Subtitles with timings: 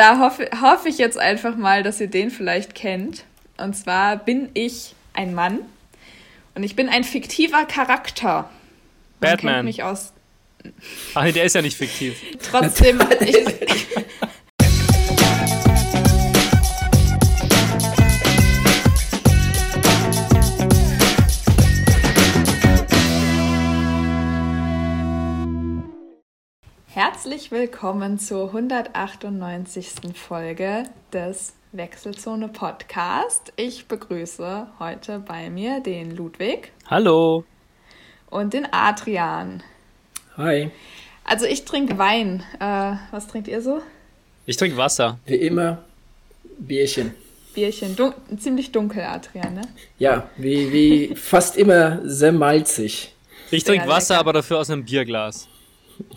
[0.00, 3.24] da hoffe, hoffe ich jetzt einfach mal, dass ihr den vielleicht kennt.
[3.58, 5.58] Und zwar bin ich ein Mann
[6.54, 8.48] und ich bin ein fiktiver Charakter.
[9.20, 9.54] Man Batman.
[9.56, 10.14] kennt mich aus.
[11.14, 12.16] Ach nee, der ist ja nicht fiktiv.
[12.42, 13.36] Trotzdem, ich,
[27.02, 30.14] Herzlich willkommen zur 198.
[30.14, 33.54] Folge des Wechselzone Podcast.
[33.56, 37.44] Ich begrüße heute bei mir den Ludwig Hallo.
[38.28, 39.62] und den Adrian.
[40.36, 40.70] Hi.
[41.24, 42.42] Also ich trinke Wein.
[42.60, 43.80] Äh, was trinkt ihr so?
[44.44, 45.18] Ich trinke Wasser.
[45.24, 45.82] Wie immer,
[46.58, 47.14] Bierchen.
[47.54, 47.96] Bierchen.
[47.96, 49.62] Dun ziemlich dunkel, Adrian, ne?
[49.98, 53.14] Ja, wie, wie fast immer sehr malzig.
[53.50, 54.20] Ich trinke Wasser, lecker.
[54.20, 55.48] aber dafür aus einem Bierglas.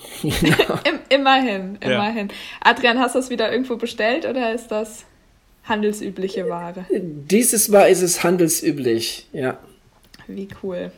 [0.23, 1.91] Im, immerhin, Ja.
[1.93, 2.29] immerhin.
[2.61, 5.03] Adrian, hast du das wieder irgendwo bestellt oder ist das
[5.65, 6.85] handelsübliche Ware?
[6.91, 9.57] Dieses Mal ist es handelsüblich, ja.
[10.27, 10.91] Wie cool.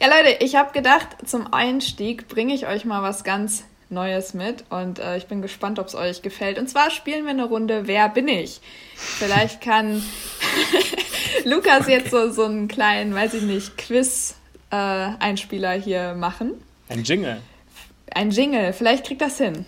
[0.00, 4.64] Ja, Leute, ich habe gedacht, zum Einstieg bringe ich euch mal was ganz Neues mit
[4.68, 6.58] und äh, ich bin gespannt, ob es euch gefällt.
[6.58, 8.60] Und zwar spielen wir eine Runde Wer bin ich?
[8.94, 10.02] Vielleicht kann
[11.44, 16.52] Lukas jetzt so, so einen kleinen, weiß ich nicht, Quiz-Einspieler hier machen.
[16.90, 17.40] Ein Jingle.
[18.14, 19.66] Ein Jingle, vielleicht kriegt das hin.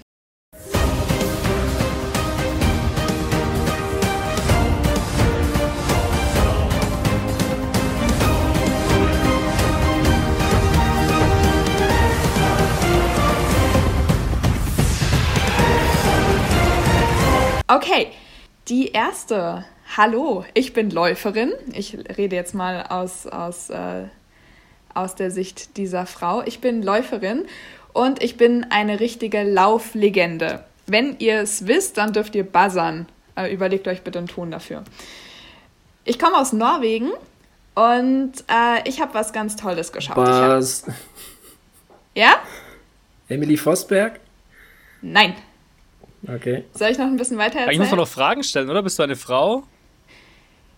[17.68, 18.08] Okay,
[18.68, 19.64] die erste.
[19.96, 21.52] Hallo, ich bin Läuferin.
[21.72, 24.08] Ich rede jetzt mal aus, aus, äh,
[24.92, 26.42] aus der Sicht dieser Frau.
[26.42, 27.46] Ich bin Läuferin
[27.92, 30.64] und ich bin eine richtige Lauflegende.
[30.86, 33.06] Wenn ihr es wisst, dann dürft ihr buzzern.
[33.36, 34.82] Äh, überlegt euch bitte einen Ton dafür.
[36.04, 37.10] Ich komme aus Norwegen
[37.74, 40.18] und äh, ich habe was ganz Tolles geschafft.
[40.18, 40.84] Ich hab, Was?
[42.14, 42.34] ja?
[43.28, 44.18] Emily Vosberg?
[45.02, 45.34] Nein.
[46.26, 46.64] Okay.
[46.74, 47.98] Soll ich noch ein bisschen weiter Eigentlich muss man erzählen?
[47.98, 48.82] noch Fragen stellen, oder?
[48.82, 49.62] Bist du eine Frau?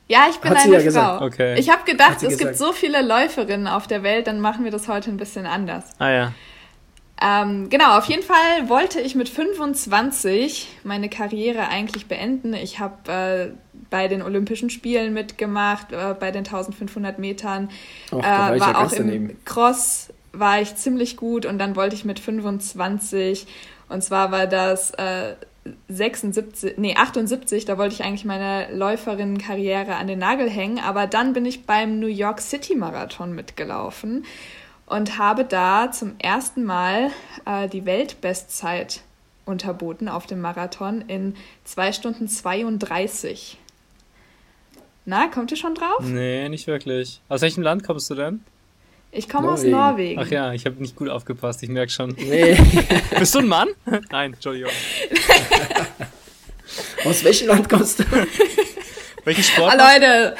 [0.08, 0.84] Ja, ich bin Hat sie eine ja Frau.
[0.86, 1.22] gesagt.
[1.22, 1.58] Okay.
[1.58, 2.58] Ich habe gedacht, es gibt gesagt.
[2.58, 5.84] so viele Läuferinnen auf der Welt, dann machen wir das heute ein bisschen anders.
[5.98, 6.32] Ah ja.
[7.22, 12.52] Ähm, genau, auf jeden Fall wollte ich mit 25 meine Karriere eigentlich beenden.
[12.54, 13.48] Ich habe äh,
[13.90, 17.70] bei den Olympischen Spielen mitgemacht, äh, bei den 1500 Metern,
[18.10, 19.36] Och, äh, war war, auch im daneben.
[19.44, 23.46] Cross war ich ziemlich gut und dann wollte ich mit 25
[23.88, 25.34] und zwar war das äh,
[25.88, 31.34] 76, nee 78, da wollte ich eigentlich meine Läuferinnenkarriere an den Nagel hängen, aber dann
[31.34, 34.24] bin ich beim New York City Marathon mitgelaufen
[34.92, 37.10] und habe da zum ersten Mal
[37.46, 39.00] äh, die Weltbestzeit
[39.46, 43.56] unterboten auf dem Marathon in 2 Stunden 32.
[45.06, 46.00] Na, kommt ihr schon drauf?
[46.00, 47.22] Nee, nicht wirklich.
[47.30, 48.44] Aus welchem Land kommst du denn?
[49.10, 49.76] Ich komme aus Norwegen.
[49.76, 50.20] Norwegen.
[50.20, 52.14] Ach ja, ich habe nicht gut aufgepasst, ich merke schon.
[52.18, 52.58] Nee.
[53.18, 53.68] Bist du ein Mann?
[54.10, 54.72] Nein, Entschuldigung.
[57.04, 58.04] Aus welchem Land kommst du?
[59.24, 59.72] Welchen Sport?
[59.72, 60.36] Ah, Leute!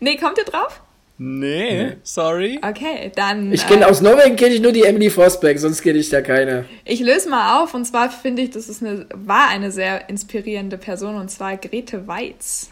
[0.00, 0.80] nee, kommt ihr drauf?
[1.20, 2.60] Nee, sorry.
[2.62, 3.52] Okay, dann.
[3.52, 6.20] Ich kenne äh, aus Norwegen kenne ich nur die Emily Vosberg, sonst kenne ich da
[6.22, 6.64] keine.
[6.84, 10.78] ich löse mal auf und zwar finde ich, das ist eine, war eine sehr inspirierende
[10.78, 12.70] Person und zwar Grete Weiz.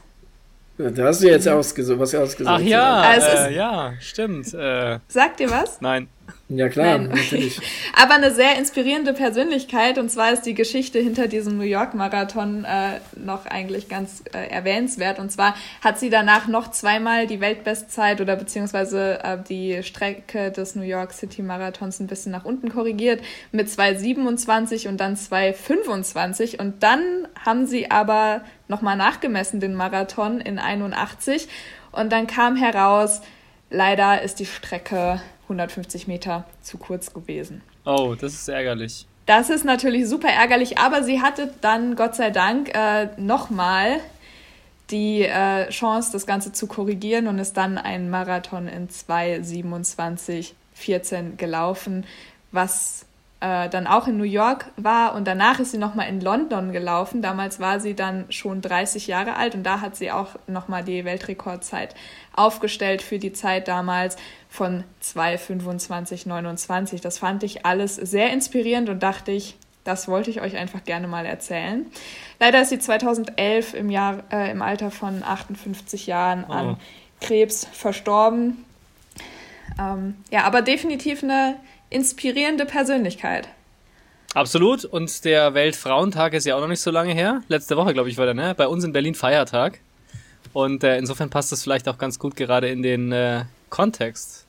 [0.79, 2.55] Da hast du jetzt ausgesucht, was ausgesucht.
[2.55, 4.55] Ach ja, Ah, es äh, ist- ja, stimmt.
[4.55, 5.81] Äh, Sagt ihr was?
[5.81, 6.09] nein.
[6.49, 7.11] Ja klar, Nein.
[7.11, 7.61] natürlich.
[8.01, 12.65] Aber eine sehr inspirierende Persönlichkeit und zwar ist die Geschichte hinter diesem New York Marathon
[12.65, 18.21] äh, noch eigentlich ganz äh, erwähnenswert und zwar hat sie danach noch zweimal die Weltbestzeit
[18.21, 23.23] oder beziehungsweise äh, die Strecke des New York City Marathons ein bisschen nach unten korrigiert
[23.51, 30.61] mit 2,27 und dann 2,25 und dann haben sie aber nochmal nachgemessen den Marathon in
[30.61, 31.49] 81
[31.91, 33.21] und dann kam heraus,
[33.71, 37.63] leider ist die Strecke 150 Meter zu kurz gewesen.
[37.85, 39.07] Oh, das ist ärgerlich.
[39.27, 43.99] Das ist natürlich super ärgerlich, aber sie hatte dann Gott sei Dank äh, nochmal
[44.91, 52.07] die äh, Chance, das Ganze zu korrigieren und ist dann ein Marathon in 2,27,14 gelaufen,
[52.53, 53.07] was
[53.41, 57.21] äh, dann auch in New York war und danach ist sie nochmal in London gelaufen.
[57.21, 61.05] Damals war sie dann schon 30 Jahre alt und da hat sie auch nochmal die
[61.05, 61.95] Weltrekordzeit
[62.35, 64.17] aufgestellt für die Zeit damals
[64.57, 67.03] von 2,25,29.
[67.03, 71.07] Das fand ich alles sehr inspirierend und dachte ich, das wollte ich euch einfach gerne
[71.07, 71.85] mal erzählen.
[72.41, 76.77] Leider ist sie 2011 im, Jahr, äh, im Alter von 58 Jahren an Oh.
[77.21, 78.65] Krebs verstorben.
[79.79, 81.57] Ähm, ja, aber definitiv eine
[81.91, 83.49] inspirierende Persönlichkeit.
[84.35, 84.85] Absolut.
[84.85, 87.43] Und der Weltfrauentag ist ja auch noch nicht so lange her.
[87.49, 88.55] Letzte Woche, glaube ich, war der, ne?
[88.55, 89.81] Bei uns in Berlin Feiertag.
[90.53, 94.46] Und äh, insofern passt das vielleicht auch ganz gut gerade in den äh, Kontext.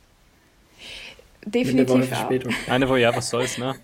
[1.47, 1.95] Definitiv.
[1.95, 2.53] Eine Woche Verspätung.
[2.67, 3.75] Eine Woche, ja, was soll's, ne?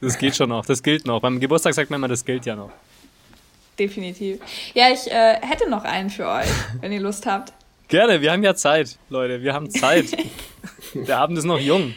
[0.00, 1.20] Das geht schon noch, das gilt noch.
[1.20, 2.72] Beim Geburtstag sagt man immer, das gilt ja noch.
[3.78, 4.40] Definitiv.
[4.74, 6.48] Ja, ich äh, hätte noch einen für euch,
[6.80, 7.52] wenn ihr Lust habt.
[7.88, 10.06] Gerne, wir haben ja Zeit, Leute, wir haben Zeit.
[10.94, 11.94] Der Abend ist noch jung.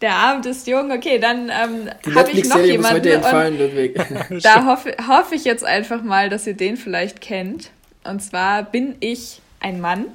[0.00, 3.00] Der Abend ist jung, okay, dann ähm, habe ich noch jemanden.
[3.00, 4.00] Heute entfallen, Ludwig.
[4.42, 7.70] da hoffe, hoffe ich jetzt einfach mal, dass ihr den vielleicht kennt.
[8.04, 10.06] Und zwar bin ich ein Mann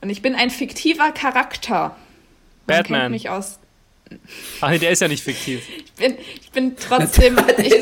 [0.00, 1.96] und ich bin ein fiktiver Charakter.
[2.68, 3.00] Man Batman.
[3.00, 3.58] Kennt mich aus.
[4.60, 5.68] Ach nee, der ist ja nicht fiktiv.
[5.68, 7.36] Ich bin, ich bin trotzdem.
[7.58, 7.74] ich,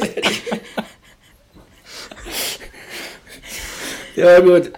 [4.17, 4.73] ja, gut.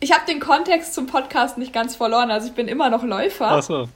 [0.00, 3.48] Ich habe den Kontext zum Podcast nicht ganz verloren, also ich bin immer noch Läufer.
[3.50, 3.88] Ach so.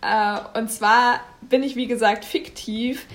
[0.00, 3.06] Äh, und zwar bin ich, wie gesagt, fiktiv,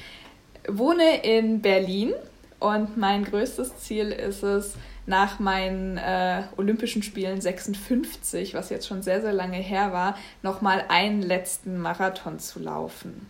[0.68, 2.13] wohne in Berlin
[2.59, 4.75] und mein größtes Ziel ist es,
[5.07, 10.86] nach meinen äh, Olympischen Spielen 56, was jetzt schon sehr, sehr lange her war, nochmal
[10.88, 13.28] einen letzten Marathon zu laufen.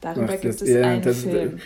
[0.00, 1.60] Darüber Ach, gibt es ja, einen Film.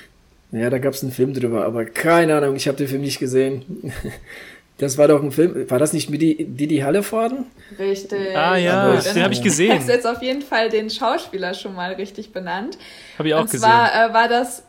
[0.52, 3.19] Ja, da gab es einen Film drüber, aber keine Ahnung, ich habe den Film nicht
[3.19, 3.93] gesehen.
[4.78, 7.46] Das war doch ein Film, war das nicht mit die, Didi Halleforden?
[7.78, 8.37] Richtig.
[8.37, 9.70] Ah ja, den habe ich gesehen.
[9.70, 12.76] Du hast jetzt auf jeden Fall den Schauspieler schon mal richtig benannt.
[13.17, 13.70] Habe ich auch Und gesehen.
[13.70, 14.64] Und zwar äh, war das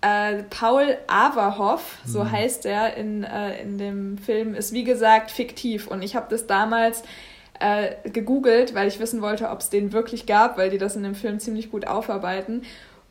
[0.00, 2.32] äh, Paul Averhoff, so mhm.
[2.32, 5.86] heißt er in, äh, in dem Film, ist wie gesagt fiktiv.
[5.86, 7.02] Und ich habe das damals
[7.58, 11.02] äh, gegoogelt, weil ich wissen wollte, ob es den wirklich gab, weil die das in
[11.02, 12.62] dem Film ziemlich gut aufarbeiten.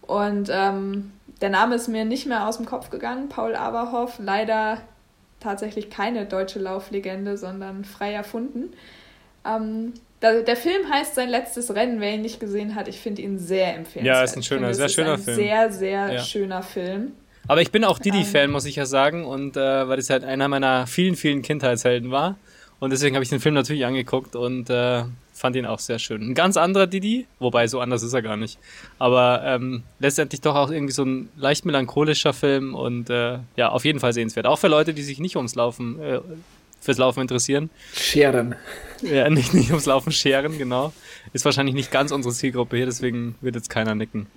[0.02, 4.18] Und ähm, der Name ist mir nicht mehr aus dem Kopf gegangen, Paul Averhoff.
[4.20, 4.80] Leider
[5.40, 8.74] tatsächlich keine deutsche Lauflegende, sondern frei erfunden.
[9.46, 12.00] Ähm, der, Film heißt Sein letztes Rennen.
[12.02, 14.06] Wer ihn nicht gesehen hat, ich finde ihn sehr empfehlenswert.
[14.06, 15.36] Ja, ist ein schöner, finde, sehr schöner Film.
[15.38, 16.20] Sehr, sehr ja.
[16.20, 17.12] schöner Film.
[17.48, 20.24] Aber ich bin auch Didi-Fan, ähm, muss ich ja sagen, und äh, weil das halt
[20.24, 22.38] einer meiner vielen, vielen Kindheitshelden war.
[22.80, 26.22] Und deswegen habe ich den Film natürlich angeguckt und äh, fand ihn auch sehr schön.
[26.22, 28.60] Ein ganz anderer Didi, wobei so anders ist er gar nicht.
[29.00, 33.84] Aber ähm, letztendlich doch auch irgendwie so ein leicht melancholischer Film und äh, ja, auf
[33.84, 34.46] jeden Fall sehenswert.
[34.46, 36.20] Auch für Leute, die sich nicht ums Laufen äh,
[36.80, 37.70] fürs Laufen interessieren.
[37.94, 38.56] Scheren.
[39.10, 40.94] Ja, nicht, nicht ums Laufen scheren, genau.
[41.34, 44.28] Ist wahrscheinlich nicht ganz unsere Zielgruppe hier, deswegen wird jetzt keiner nicken.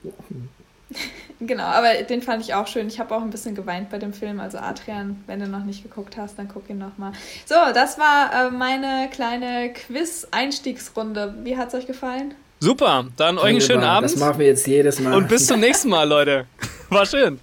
[1.40, 2.86] Genau, aber den fand ich auch schön.
[2.86, 4.38] Ich habe auch ein bisschen geweint bei dem Film.
[4.38, 7.12] Also Adrian, wenn du noch nicht geguckt hast, dann guck ihn nochmal.
[7.46, 11.34] So, das war äh, meine kleine Quiz-Einstiegsrunde.
[11.42, 12.34] Wie hat es euch gefallen?
[12.60, 14.08] Super, dann euch einen schönen Abend.
[14.08, 15.14] Das machen wir jetzt jedes Mal.
[15.14, 16.46] Und bis zum nächsten Mal, Leute.
[16.90, 17.40] War schön.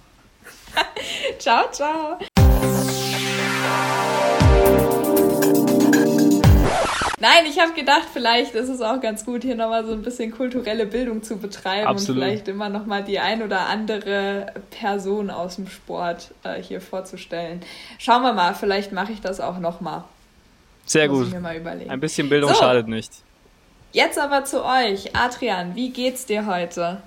[1.38, 2.18] ciao, ciao.
[7.20, 10.30] Nein, ich habe gedacht, vielleicht ist es auch ganz gut, hier nochmal so ein bisschen
[10.30, 12.22] kulturelle Bildung zu betreiben Absolut.
[12.22, 17.60] und vielleicht immer nochmal die ein oder andere Person aus dem Sport äh, hier vorzustellen.
[17.98, 20.04] Schauen wir mal, vielleicht mache ich das auch nochmal.
[20.86, 21.26] Sehr Muss gut.
[21.26, 21.90] Ich mir mal überlegen.
[21.90, 23.12] Ein bisschen Bildung so, schadet nicht.
[23.92, 25.14] Jetzt aber zu euch.
[25.14, 27.02] Adrian, wie geht's dir heute?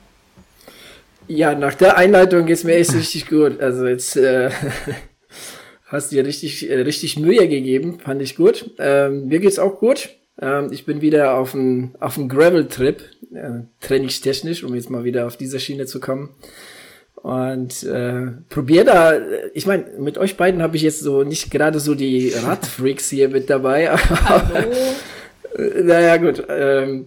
[1.28, 3.60] Ja, nach der Einleitung geht's mir echt richtig gut.
[3.60, 4.52] Also jetzt äh,
[5.94, 8.72] hast dir richtig, äh, richtig Mühe gegeben, fand ich gut.
[8.80, 10.10] Ähm, mir geht's auch gut.
[10.42, 13.02] Ähm, ich bin wieder auf dem auf dem Gravel-Trip,
[13.34, 13.50] äh,
[13.80, 16.30] trainingstechnisch, um jetzt mal wieder auf diese Schiene zu kommen.
[17.16, 19.14] Und äh, probier da,
[19.54, 23.30] ich meine, mit euch beiden habe ich jetzt so nicht gerade so die Radfreaks hier
[23.30, 23.90] mit dabei.
[23.96, 24.68] Hallo.
[25.84, 26.44] naja, gut.
[26.50, 27.06] Ähm,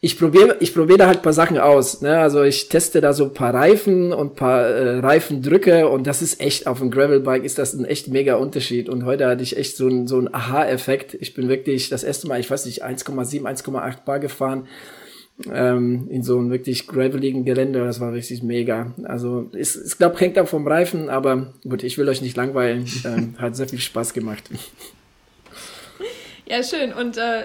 [0.00, 2.02] ich probiere ich probier da halt paar Sachen aus.
[2.02, 2.18] Ne?
[2.18, 6.66] Also ich teste da so paar Reifen und paar äh, Reifendrücke und das ist echt,
[6.66, 8.88] auf dem Gravelbike ist das ein echt mega Unterschied.
[8.88, 11.14] Und heute hatte ich echt so ein so ein Aha-Effekt.
[11.14, 14.68] Ich bin wirklich das erste Mal, ich weiß nicht, 1,7, 1,8 Bar gefahren
[15.50, 17.80] ähm, in so einem wirklich graveligen Gelände.
[17.80, 18.92] Das war richtig mega.
[19.04, 22.86] Also ich, ich glaube, hängt auch vom Reifen, aber gut, ich will euch nicht langweilen.
[23.04, 24.44] Ähm, hat sehr viel Spaß gemacht.
[26.48, 26.92] Ja, schön.
[26.92, 27.42] Und äh,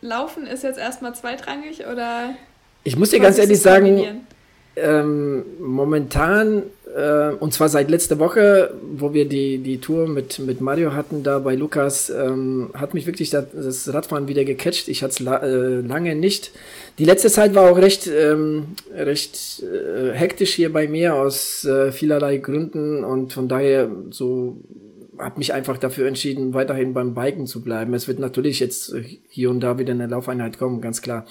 [0.00, 2.34] Laufen ist jetzt erstmal zweitrangig oder?
[2.84, 4.22] Ich muss dir ganz ehrlich sagen,
[4.76, 6.62] ähm, momentan,
[6.96, 11.22] äh, und zwar seit letzter Woche, wo wir die, die Tour mit, mit Mario hatten,
[11.22, 14.88] da bei Lukas, ähm, hat mich wirklich das, das Radfahren wieder gecatcht.
[14.88, 16.52] Ich hatte es la äh, lange nicht.
[16.98, 21.90] Die letzte Zeit war auch recht, ähm, recht äh, hektisch hier bei mir aus äh,
[21.92, 24.58] vielerlei Gründen und von daher so
[25.18, 27.94] habe mich einfach dafür entschieden, weiterhin beim Biken zu bleiben.
[27.94, 28.94] Es wird natürlich jetzt
[29.28, 31.26] hier und da wieder eine Laufeinheit kommen, ganz klar.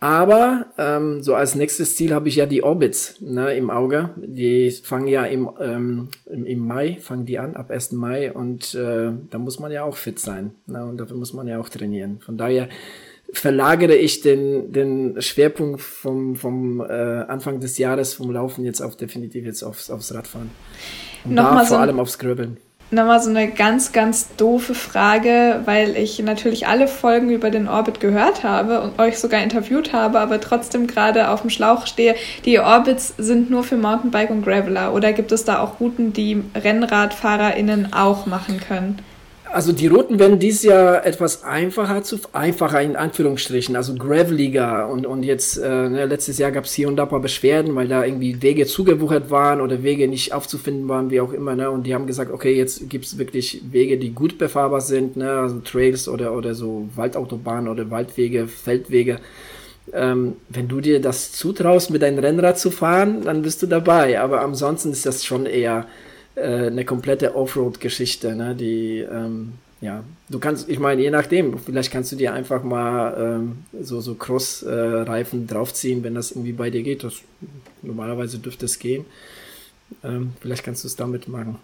[0.00, 4.10] Aber ähm, so als nächstes Ziel habe ich ja die Orbits ne, im Auge.
[4.16, 7.92] Die fangen ja im, ähm, im, im Mai, fangen die an, ab 1.
[7.92, 8.32] Mai.
[8.32, 10.52] Und äh, da muss man ja auch fit sein.
[10.66, 12.20] Ne, und dafür muss man ja auch trainieren.
[12.20, 12.68] Von daher
[13.32, 18.96] verlagere ich den, den Schwerpunkt vom, vom äh, Anfang des Jahres vom Laufen jetzt auf
[18.96, 20.50] definitiv jetzt aufs, aufs Radfahren.
[21.24, 22.56] Und da vor so allem aufs Gröbeln.
[22.90, 28.00] Nochmal so eine ganz, ganz doofe Frage, weil ich natürlich alle Folgen über den Orbit
[28.00, 32.14] gehört habe und euch sogar interviewt habe, aber trotzdem gerade auf dem Schlauch stehe.
[32.46, 36.42] Die Orbits sind nur für Mountainbike und Graveler oder gibt es da auch Routen, die
[36.54, 38.98] RennradfahrerInnen auch machen können?
[39.50, 45.06] Also die Routen werden dieses Jahr etwas einfacher zu einfacher in Anführungsstrichen, also graveliger und
[45.06, 48.04] und jetzt äh, ne, letztes Jahr gab es hier und da paar Beschwerden, weil da
[48.04, 51.70] irgendwie Wege zugewuchert waren oder Wege nicht aufzufinden waren, wie auch immer, ne?
[51.70, 55.30] Und die haben gesagt, okay, jetzt gibt's wirklich Wege, die gut befahrbar sind, ne?
[55.30, 59.18] Also Trails oder oder so Waldautobahnen oder Waldwege, Feldwege.
[59.94, 64.20] Ähm, wenn du dir das zutraust, mit deinem Rennrad zu fahren, dann bist du dabei.
[64.20, 65.86] Aber ansonsten ist das schon eher
[66.42, 68.54] eine komplette Offroad-Geschichte, ne?
[68.54, 73.16] Die, ähm, ja, du kannst, ich meine, je nachdem, vielleicht kannst du dir einfach mal
[73.18, 77.04] ähm, so, so Cross-Reifen draufziehen, wenn das irgendwie bei dir geht.
[77.04, 77.14] Das,
[77.82, 79.04] normalerweise dürfte es gehen.
[80.02, 81.58] Ähm, vielleicht kannst du es damit machen.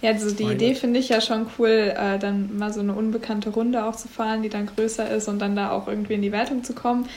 [0.00, 0.56] Ja, also die Meine.
[0.56, 4.08] Idee finde ich ja schon cool, äh, dann mal so eine unbekannte Runde auch zu
[4.08, 7.08] fahren, die dann größer ist und dann da auch irgendwie in die Wertung zu kommen.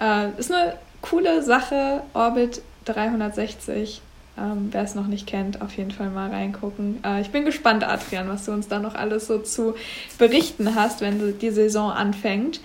[0.00, 4.00] Äh, ist eine coole Sache, Orbit 360.
[4.40, 7.02] Ähm, Wer es noch nicht kennt, auf jeden Fall mal reingucken.
[7.04, 9.74] Äh, ich bin gespannt, Adrian, was du uns da noch alles so zu
[10.18, 12.60] berichten hast, wenn die Saison anfängt.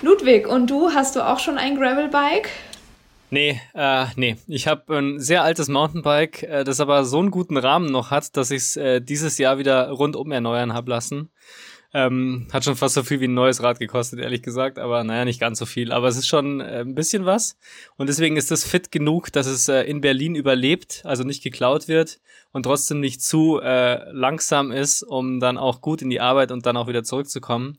[0.00, 2.50] Ludwig, und du, hast du auch schon ein Gravelbike?
[3.30, 4.36] Nee, äh, nee.
[4.46, 8.36] Ich habe ein sehr altes Mountainbike, äh, das aber so einen guten Rahmen noch hat,
[8.36, 11.30] dass ich es äh, dieses Jahr wieder rundum erneuern habe lassen.
[11.96, 15.24] Ähm, hat schon fast so viel wie ein neues Rad gekostet, ehrlich gesagt, aber naja,
[15.24, 15.92] nicht ganz so viel.
[15.92, 17.56] Aber es ist schon äh, ein bisschen was.
[17.96, 21.86] Und deswegen ist das fit genug, dass es äh, in Berlin überlebt, also nicht geklaut
[21.86, 22.18] wird
[22.50, 26.66] und trotzdem nicht zu äh, langsam ist, um dann auch gut in die Arbeit und
[26.66, 27.78] dann auch wieder zurückzukommen.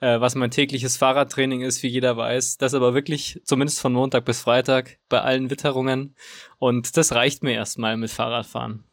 [0.00, 2.56] Äh, was mein tägliches Fahrradtraining ist, wie jeder weiß.
[2.56, 6.14] Das aber wirklich zumindest von Montag bis Freitag bei allen Witterungen.
[6.58, 8.84] Und das reicht mir erstmal mit Fahrradfahren.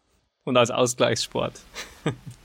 [0.43, 1.53] Und als Ausgleichssport.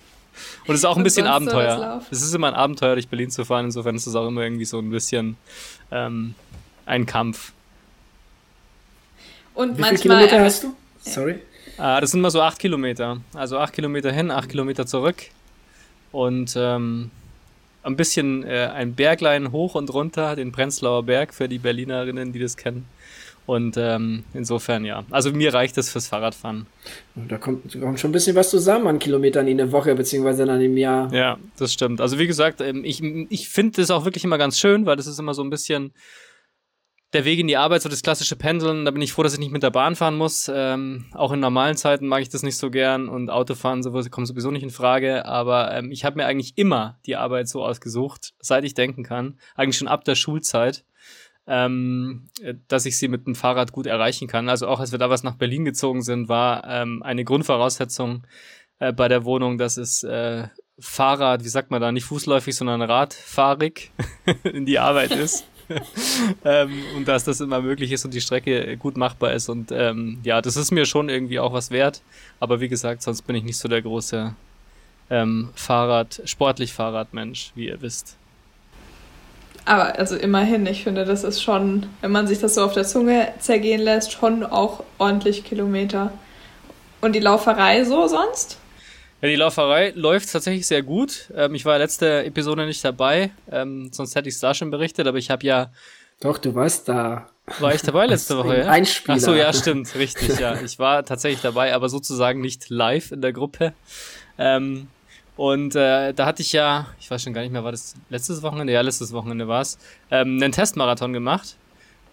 [0.66, 2.02] Und es ist auch ein bisschen Abenteuer.
[2.10, 3.66] Es ist immer ein Abenteuer, durch Berlin zu fahren.
[3.66, 5.36] Insofern ist es auch immer irgendwie so ein bisschen
[5.90, 6.34] ähm,
[6.86, 7.52] ein Kampf.
[9.54, 10.74] Und Wie viele Kilometer hast du?
[11.00, 11.32] Sorry.
[11.78, 13.20] Äh, das sind immer so acht Kilometer.
[13.34, 15.16] Also acht Kilometer hin, acht Kilometer zurück.
[16.10, 17.10] Und ähm,
[17.82, 22.38] ein bisschen äh, ein Berglein hoch und runter, den Prenzlauer Berg für die Berlinerinnen, die
[22.38, 22.86] das kennen.
[23.44, 25.04] Und ähm, insofern ja.
[25.10, 26.66] Also mir reicht es fürs Fahrradfahren.
[27.14, 30.60] Da kommt, kommt schon ein bisschen was zusammen an Kilometern in der Woche, beziehungsweise dann
[30.60, 31.12] im Jahr.
[31.12, 32.00] Ja, das stimmt.
[32.00, 35.06] Also wie gesagt, ähm, ich, ich finde das auch wirklich immer ganz schön, weil das
[35.06, 35.92] ist immer so ein bisschen
[37.12, 39.38] der Weg in die Arbeit, so das klassische Pendeln, da bin ich froh, dass ich
[39.38, 40.50] nicht mit der Bahn fahren muss.
[40.52, 44.28] Ähm, auch in normalen Zeiten mag ich das nicht so gern und Autofahren sowas kommt
[44.28, 45.26] sowieso nicht in Frage.
[45.26, 49.38] Aber ähm, ich habe mir eigentlich immer die Arbeit so ausgesucht, seit ich denken kann.
[49.54, 50.84] Eigentlich schon ab der Schulzeit
[51.46, 52.28] ähm,
[52.68, 54.48] dass ich sie mit dem Fahrrad gut erreichen kann.
[54.48, 58.26] Also auch als wir da was nach Berlin gezogen sind, war ähm, eine Grundvoraussetzung
[58.78, 62.82] äh, bei der Wohnung, dass es äh, Fahrrad, wie sagt man da, nicht fußläufig, sondern
[62.82, 63.90] radfahrig
[64.44, 65.46] in die Arbeit ist.
[66.44, 69.48] ähm, und dass das immer möglich ist und die Strecke gut machbar ist.
[69.48, 72.02] Und ähm, ja, das ist mir schon irgendwie auch was wert.
[72.40, 74.34] Aber wie gesagt, sonst bin ich nicht so der große
[75.10, 78.18] ähm, Fahrrad, sportlich Fahrradmensch, wie ihr wisst.
[79.64, 82.84] Aber also immerhin, ich finde, das ist schon, wenn man sich das so auf der
[82.84, 86.12] Zunge zergehen lässt, schon auch ordentlich Kilometer.
[87.00, 88.58] Und die Lauferei so sonst?
[89.20, 91.30] Ja, die Lauferei läuft tatsächlich sehr gut.
[91.36, 95.06] Ähm, ich war letzte Episode nicht dabei, ähm, sonst hätte ich es da schon berichtet,
[95.06, 95.70] aber ich habe ja.
[96.20, 97.28] Doch, du warst da.
[97.58, 98.66] War ich dabei letzte Woche, ja?
[98.66, 99.16] Einspieler.
[99.16, 100.60] Ach so, ja, stimmt, richtig, ja.
[100.60, 103.74] Ich war tatsächlich dabei, aber sozusagen nicht live in der Gruppe.
[104.38, 104.88] Ähm,
[105.36, 108.42] und äh, da hatte ich ja, ich weiß schon gar nicht mehr, war das letztes
[108.42, 108.72] Wochenende?
[108.72, 109.78] Ja, letztes Wochenende war es,
[110.10, 111.56] ähm, einen Testmarathon gemacht.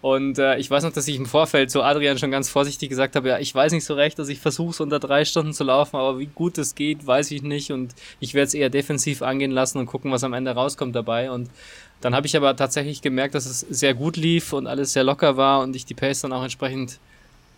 [0.02, 3.16] Und äh, ich weiß noch, dass ich im Vorfeld zu Adrian schon ganz vorsichtig gesagt
[3.16, 5.62] habe, ja, ich weiß nicht so recht, dass ich versuche es unter drei Stunden zu
[5.62, 7.70] laufen, aber wie gut es geht, weiß ich nicht.
[7.70, 11.30] Und ich werde es eher defensiv angehen lassen und gucken, was am Ende rauskommt dabei.
[11.30, 11.50] Und
[12.00, 15.36] dann habe ich aber tatsächlich gemerkt, dass es sehr gut lief und alles sehr locker
[15.36, 16.98] war und ich die Pace dann auch entsprechend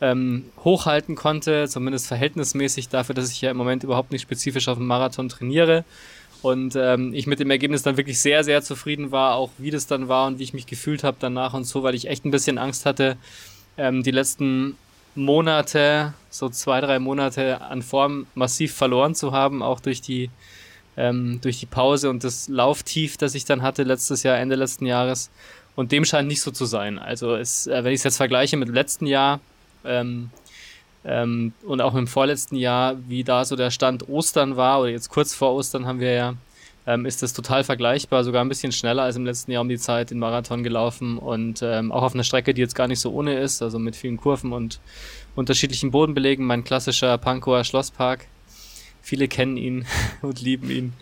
[0.02, 4.76] ähm, hochhalten konnte, zumindest verhältnismäßig dafür, dass ich ja im Moment überhaupt nicht spezifisch auf
[4.76, 5.84] dem Marathon trainiere.
[6.42, 9.86] Und ähm, ich mit dem Ergebnis dann wirklich sehr, sehr zufrieden war, auch wie das
[9.86, 12.32] dann war und wie ich mich gefühlt habe danach und so, weil ich echt ein
[12.32, 13.16] bisschen Angst hatte,
[13.78, 14.76] ähm, die letzten
[15.14, 20.30] Monate, so zwei, drei Monate an Form massiv verloren zu haben, auch durch die,
[20.96, 24.86] ähm, durch die Pause und das Lauftief, das ich dann hatte letztes Jahr, Ende letzten
[24.86, 25.30] Jahres.
[25.76, 26.98] Und dem scheint nicht so zu sein.
[26.98, 29.38] Also es, äh, wenn ich es jetzt vergleiche mit letzten Jahr,
[29.84, 30.30] ähm,
[31.04, 35.08] ähm, und auch im vorletzten Jahr, wie da so der Stand Ostern war, oder jetzt
[35.08, 36.34] kurz vor Ostern haben wir ja
[36.86, 39.78] ähm, ist das total vergleichbar, sogar ein bisschen schneller als im letzten Jahr um die
[39.78, 43.12] Zeit den Marathon gelaufen und ähm, auch auf einer Strecke, die jetzt gar nicht so
[43.12, 44.80] ohne ist, also mit vielen Kurven und
[45.36, 46.44] unterschiedlichen Bodenbelegen.
[46.44, 48.26] Mein klassischer Pankower Schlosspark.
[49.00, 49.86] Viele kennen ihn
[50.22, 50.92] und lieben ihn.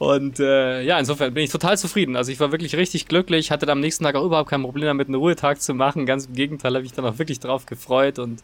[0.00, 2.16] Und äh, ja, insofern bin ich total zufrieden.
[2.16, 5.08] Also ich war wirklich richtig glücklich, hatte am nächsten Tag auch überhaupt kein Problem damit,
[5.08, 6.06] einen Ruhetag zu machen.
[6.06, 8.18] Ganz im Gegenteil, habe ich dann auch wirklich drauf gefreut.
[8.18, 8.42] Und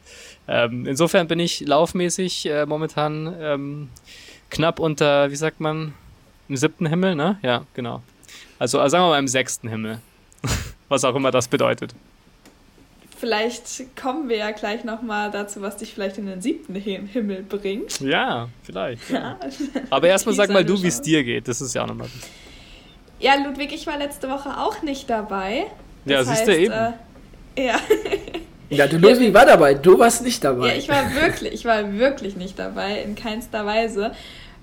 [0.48, 3.88] ähm, insofern bin ich laufmäßig äh, momentan ähm,
[4.50, 5.94] knapp unter, wie sagt man,
[6.50, 7.38] im siebten Himmel, ne?
[7.40, 8.02] Ja, genau.
[8.58, 10.02] Also, also sagen wir mal im sechsten Himmel.
[10.90, 11.94] Was auch immer das bedeutet.
[13.18, 18.00] Vielleicht kommen wir ja gleich nochmal dazu, was dich vielleicht in den siebten Himmel bringt.
[18.00, 19.08] Ja, vielleicht.
[19.10, 19.38] Ja.
[19.90, 21.48] Aber erstmal sag mal du, wie es dir geht.
[21.48, 22.08] Das ist ja auch nochmal.
[23.18, 25.66] Ja, Ludwig, ich war letzte Woche auch nicht dabei.
[26.04, 26.72] Das ja, siehst du eben.
[26.72, 27.80] Äh, ja.
[28.68, 30.68] ja, du Ludwig war dabei, du warst nicht dabei.
[30.68, 34.12] Ja, ich war wirklich, ich war wirklich nicht dabei, in keinster Weise.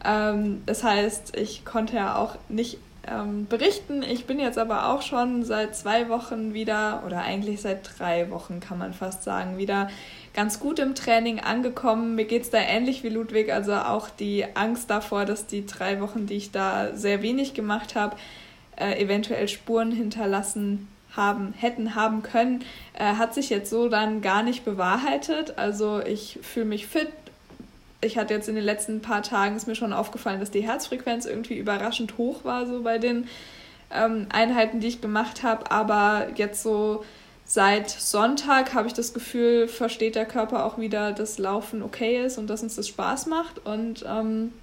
[0.05, 4.03] Ähm, das heißt, ich konnte ja auch nicht ähm, berichten.
[4.03, 8.59] Ich bin jetzt aber auch schon seit zwei Wochen wieder, oder eigentlich seit drei Wochen
[8.59, 9.89] kann man fast sagen, wieder
[10.33, 12.15] ganz gut im Training angekommen.
[12.15, 16.01] Mir geht es da ähnlich wie Ludwig, also auch die Angst davor, dass die drei
[16.01, 18.15] Wochen, die ich da sehr wenig gemacht habe,
[18.75, 24.41] äh, eventuell Spuren hinterlassen haben, hätten haben können, äh, hat sich jetzt so dann gar
[24.41, 25.57] nicht bewahrheitet.
[25.57, 27.09] Also ich fühle mich fit,
[28.03, 31.25] ich hatte jetzt in den letzten paar Tagen, ist mir schon aufgefallen, dass die Herzfrequenz
[31.25, 33.27] irgendwie überraschend hoch war, so bei den
[33.91, 35.71] ähm, Einheiten, die ich gemacht habe.
[35.71, 37.03] Aber jetzt so
[37.45, 42.37] seit Sonntag habe ich das Gefühl, versteht der Körper auch wieder, dass Laufen okay ist
[42.37, 43.65] und dass uns das Spaß macht.
[43.65, 44.53] Und ähm,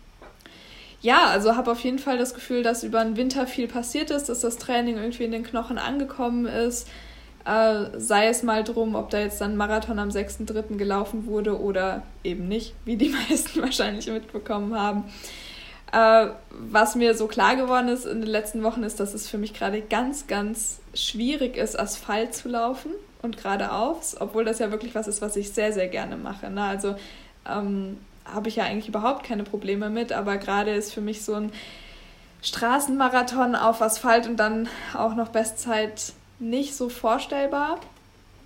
[1.02, 4.28] ja, also habe auf jeden Fall das Gefühl, dass über den Winter viel passiert ist,
[4.28, 6.88] dass das Training irgendwie in den Knochen angekommen ist
[7.44, 10.76] äh, sei es mal drum, ob da jetzt dann Marathon am 6.3.
[10.76, 15.04] gelaufen wurde oder eben nicht, wie die meisten wahrscheinlich mitbekommen haben.
[15.92, 19.38] Äh, was mir so klar geworden ist in den letzten Wochen, ist, dass es für
[19.38, 22.92] mich gerade ganz, ganz schwierig ist, Asphalt zu laufen
[23.22, 26.50] und geradeaus, obwohl das ja wirklich was ist, was ich sehr, sehr gerne mache.
[26.50, 26.62] Ne?
[26.62, 26.94] Also
[27.48, 31.34] ähm, habe ich ja eigentlich überhaupt keine Probleme mit, aber gerade ist für mich so
[31.34, 31.52] ein
[32.42, 37.78] Straßenmarathon auf Asphalt und dann auch noch Bestzeit nicht so vorstellbar.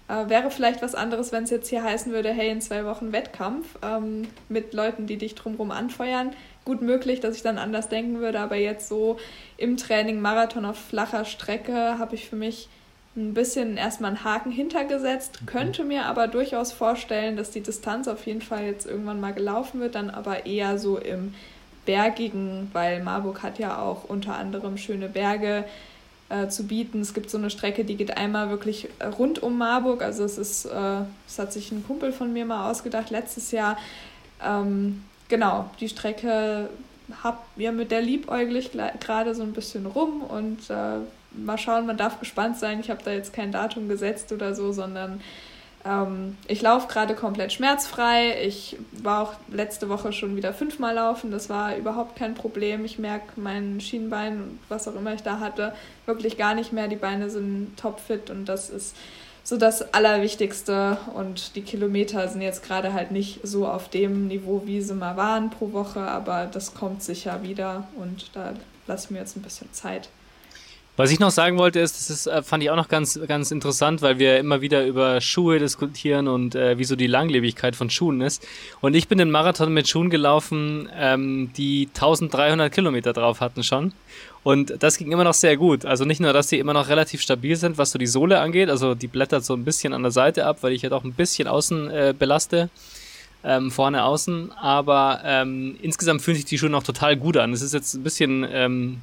[0.09, 3.13] Äh, wäre vielleicht was anderes, wenn es jetzt hier heißen würde, hey, in zwei Wochen
[3.13, 6.33] Wettkampf ähm, mit Leuten, die dich drumherum anfeuern.
[6.65, 9.19] Gut möglich, dass ich dann anders denken würde, aber jetzt so
[9.57, 12.69] im Training Marathon auf flacher Strecke habe ich für mich
[13.17, 15.53] ein bisschen erstmal einen Haken hintergesetzt, okay.
[15.59, 19.81] könnte mir aber durchaus vorstellen, dass die Distanz auf jeden Fall jetzt irgendwann mal gelaufen
[19.81, 21.33] wird, dann aber eher so im
[21.87, 25.65] Bergigen, weil Marburg hat ja auch unter anderem schöne Berge,
[26.29, 27.01] äh, zu bieten.
[27.01, 30.03] Es gibt so eine Strecke, die geht einmal wirklich rund um Marburg.
[30.03, 33.77] Also es ist, äh, das hat sich ein Kumpel von mir mal ausgedacht letztes Jahr.
[34.45, 36.69] Ähm, genau, die Strecke
[37.23, 41.01] hab ja mit der liebäuglich gerade so ein bisschen rum und äh,
[41.37, 42.81] mal schauen, man darf gespannt sein.
[42.81, 45.21] Ich habe da jetzt kein Datum gesetzt oder so, sondern
[45.85, 48.43] ähm, ich laufe gerade komplett schmerzfrei.
[48.45, 51.31] Ich war auch letzte Woche schon wieder fünfmal laufen.
[51.31, 52.85] Das war überhaupt kein Problem.
[52.85, 55.75] Ich merke mein Schienbein und was auch immer ich da hatte
[56.07, 56.89] wirklich gar nicht mehr.
[56.89, 58.97] Die Beine sind topfit und das ist
[59.43, 60.97] so das Allerwichtigste.
[61.15, 65.17] Und die Kilometer sind jetzt gerade halt nicht so auf dem Niveau, wie sie mal
[65.17, 68.55] waren pro Woche, aber das kommt sicher wieder und da
[68.87, 70.09] lasse ich mir jetzt ein bisschen Zeit.
[70.97, 73.51] Was ich noch sagen wollte, ist, das ist, äh, fand ich auch noch ganz, ganz
[73.51, 77.91] interessant, weil wir immer wieder über Schuhe diskutieren und äh, wie so die Langlebigkeit von
[77.91, 78.47] Schuhen ist.
[78.81, 83.93] Und ich bin den Marathon mit Schuhen gelaufen, ähm, die 1300 Kilometer drauf hatten schon.
[84.45, 85.85] Und das ging immer noch sehr gut.
[85.85, 88.71] Also nicht nur, dass die immer noch relativ stabil sind, was so die Sohle angeht.
[88.71, 91.15] Also die blättert so ein bisschen an der Seite ab, weil ich halt auch ein
[91.15, 92.69] bisschen außen äh, belaste.
[93.47, 97.53] Ähm, vorne außen, aber ähm, insgesamt fühlen sich die Schuhe noch total gut an.
[97.53, 99.03] Es ist jetzt ein bisschen ähm,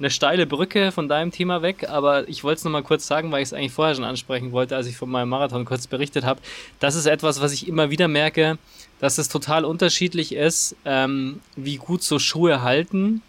[0.00, 3.42] eine steile Brücke von deinem Thema weg, aber ich wollte es nochmal kurz sagen, weil
[3.42, 6.40] ich es eigentlich vorher schon ansprechen wollte, als ich von meinem Marathon kurz berichtet habe.
[6.80, 8.58] Das ist etwas, was ich immer wieder merke,
[8.98, 13.20] dass es total unterschiedlich ist, ähm, wie gut so Schuhe halten,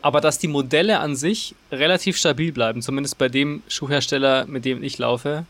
[0.00, 4.82] aber dass die Modelle an sich relativ stabil bleiben, zumindest bei dem Schuhhersteller, mit dem
[4.84, 5.44] ich laufe.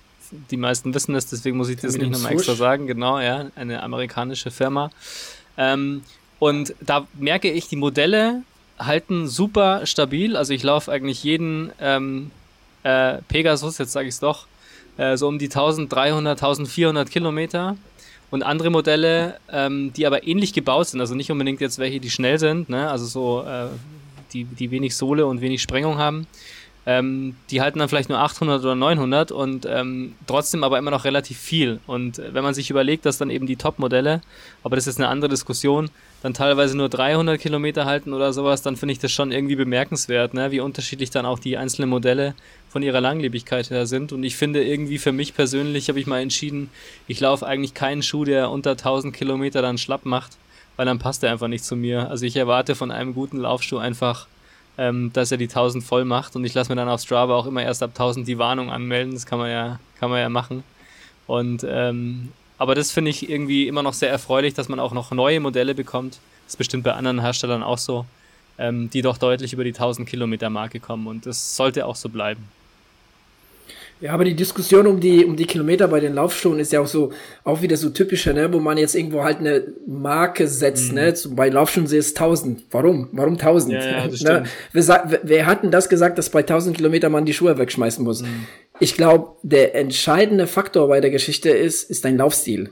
[0.51, 2.87] Die meisten wissen das, deswegen muss ich das nicht nochmal extra sagen.
[2.87, 4.91] Genau, ja, eine amerikanische Firma.
[5.59, 6.03] Ähm,
[6.39, 8.43] und da merke ich, die Modelle
[8.79, 10.37] halten super stabil.
[10.37, 12.31] Also ich laufe eigentlich jeden ähm,
[12.83, 14.47] äh, Pegasus, jetzt sage ich es doch,
[14.97, 17.77] äh, so um die 1300, 1400 Kilometer.
[18.31, 22.11] Und andere Modelle, ähm, die aber ähnlich gebaut sind, also nicht unbedingt jetzt welche, die
[22.11, 22.91] schnell sind, ne?
[22.91, 23.69] also so, äh,
[24.33, 26.27] die, die wenig Sohle und wenig Sprengung haben,
[26.85, 31.05] ähm, die halten dann vielleicht nur 800 oder 900 und ähm, trotzdem aber immer noch
[31.05, 31.81] relativ viel.
[31.87, 34.23] Und wenn man sich überlegt, dass dann eben die Top-Modelle,
[34.63, 35.91] aber das ist eine andere Diskussion,
[36.23, 40.35] dann teilweise nur 300 Kilometer halten oder sowas, dann finde ich das schon irgendwie bemerkenswert,
[40.35, 40.51] ne?
[40.51, 42.35] wie unterschiedlich dann auch die einzelnen Modelle
[42.69, 44.13] von ihrer Langlebigkeit her sind.
[44.13, 46.71] Und ich finde irgendwie für mich persönlich habe ich mal entschieden,
[47.07, 50.33] ich laufe eigentlich keinen Schuh, der unter 1000 Kilometer dann schlapp macht,
[50.77, 52.11] weil dann passt er einfach nicht zu mir.
[52.11, 54.27] Also ich erwarte von einem guten Laufschuh einfach,
[54.77, 57.47] ähm, dass er die 1000 voll macht und ich lasse mir dann auf Strava auch
[57.47, 59.15] immer erst ab 1000 die Warnung anmelden.
[59.15, 60.65] Das kann man ja, kann man ja machen.
[61.29, 65.11] Und ähm, aber das finde ich irgendwie immer noch sehr erfreulich, dass man auch noch
[65.13, 66.19] neue Modelle bekommt.
[66.45, 68.05] Das ist bestimmt bei anderen Herstellern auch so,
[68.59, 72.09] ähm, die doch deutlich über die 1000 Kilometer Marke kommen und das sollte auch so
[72.09, 72.49] bleiben.
[74.01, 76.87] Ja, aber die Diskussion um die, um die Kilometer bei den Laufschuhen ist ja auch
[76.87, 80.95] so, auch wieder so typischer, ne, wo man jetzt irgendwo halt eine Marke setzt, mhm.
[80.95, 82.65] ne, bei Laufschuhen ist es 1000.
[82.71, 83.09] Warum?
[83.13, 83.75] Warum 1000?
[83.75, 84.45] Ja, ja, das ne?
[84.73, 88.23] wer, wer hat denn das gesagt, dass bei 1000 Kilometer man die Schuhe wegschmeißen muss?
[88.23, 88.47] Mhm.
[88.79, 92.71] Ich glaube, der entscheidende Faktor bei der Geschichte ist, ist dein Laufstil.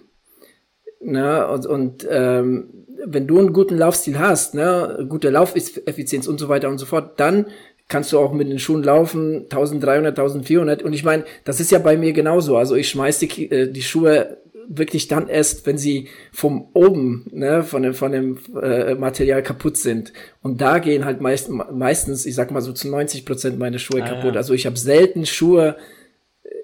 [1.00, 6.48] Ne, und, und ähm, wenn du einen guten Laufstil hast, ne, gute Laufeffizienz und so
[6.48, 7.46] weiter und so fort, dann
[7.88, 10.82] kannst du auch mit den Schuhen laufen, 1300, 1400.
[10.82, 12.56] Und ich meine, das ist ja bei mir genauso.
[12.56, 17.62] Also ich schmeiß die, äh, die Schuhe wirklich dann erst, wenn sie vom oben, ne,
[17.62, 20.12] von dem, von dem äh, Material kaputt sind.
[20.42, 24.02] Und da gehen halt meist, meistens, ich sag mal so zu 90 Prozent meine Schuhe
[24.02, 24.34] ah, kaputt.
[24.34, 24.40] Ja.
[24.40, 25.76] Also ich habe selten Schuhe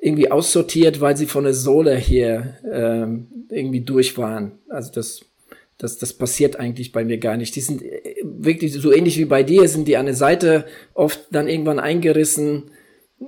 [0.01, 4.59] irgendwie aussortiert, weil sie von der Sohle hier ähm, irgendwie durch waren.
[4.69, 5.21] Also das
[5.83, 7.57] das, das passiert eigentlich bei mir gar nicht.
[7.57, 10.65] Die sind äh, wirklich so ähnlich wie bei dir, sind die an der Seite
[10.95, 12.71] oft dann irgendwann eingerissen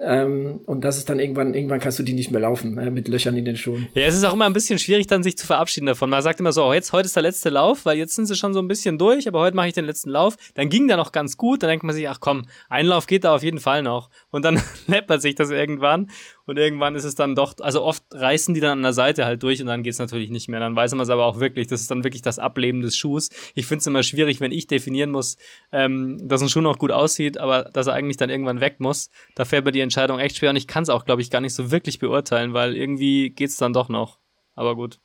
[0.03, 3.09] ähm, und das ist dann irgendwann, irgendwann kannst du die nicht mehr laufen, äh, mit
[3.09, 3.89] Löchern in den Schuhen.
[3.95, 6.11] Ja, es ist auch immer ein bisschen schwierig, dann sich zu verabschieden davon.
[6.11, 8.35] Man sagt immer so, oh, jetzt, heute ist der letzte Lauf, weil jetzt sind sie
[8.35, 10.37] schon so ein bisschen durch, aber heute mache ich den letzten Lauf.
[10.55, 13.25] Dann ging der noch ganz gut, dann denkt man sich, ach komm, ein Lauf geht
[13.25, 14.11] da auf jeden Fall noch.
[14.31, 16.11] Und dann läppert sich das irgendwann
[16.47, 19.43] und irgendwann ist es dann doch, also oft reißen die dann an der Seite halt
[19.43, 20.61] durch und dann geht's natürlich nicht mehr.
[20.61, 23.31] Dann weiß man es aber auch wirklich, das ist dann wirklich das Ableben des Schuhs.
[23.55, 25.37] Ich finde es immer schwierig, wenn ich definieren muss,
[25.73, 29.11] ähm, dass ein Schuh noch gut aussieht, aber dass er eigentlich dann irgendwann weg muss.
[29.35, 31.41] Da fällt mir die Entscheidung echt schwer und ich kann es auch, glaube ich, gar
[31.41, 34.19] nicht so wirklich beurteilen, weil irgendwie geht's dann doch noch.
[34.55, 34.99] Aber gut.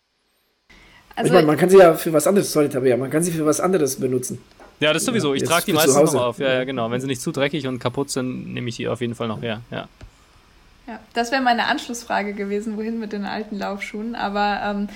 [1.16, 3.32] Also, ich meine, man kann sie ja für was anderes, sorry Tabea, man kann sie
[3.32, 4.42] für was anderes benutzen.
[4.80, 5.34] Ja, das sowieso.
[5.34, 6.40] Ich trage die meistens noch auf.
[6.40, 6.90] Ja, ja, genau.
[6.90, 9.42] Wenn sie nicht zu dreckig und kaputt sind, nehme ich die auf jeden Fall noch
[9.42, 9.62] her.
[9.72, 9.90] Ja.
[10.90, 14.16] Ja, das wäre meine Anschlussfrage gewesen, wohin mit den alten Laufschuhen.
[14.16, 14.90] Aber ähm,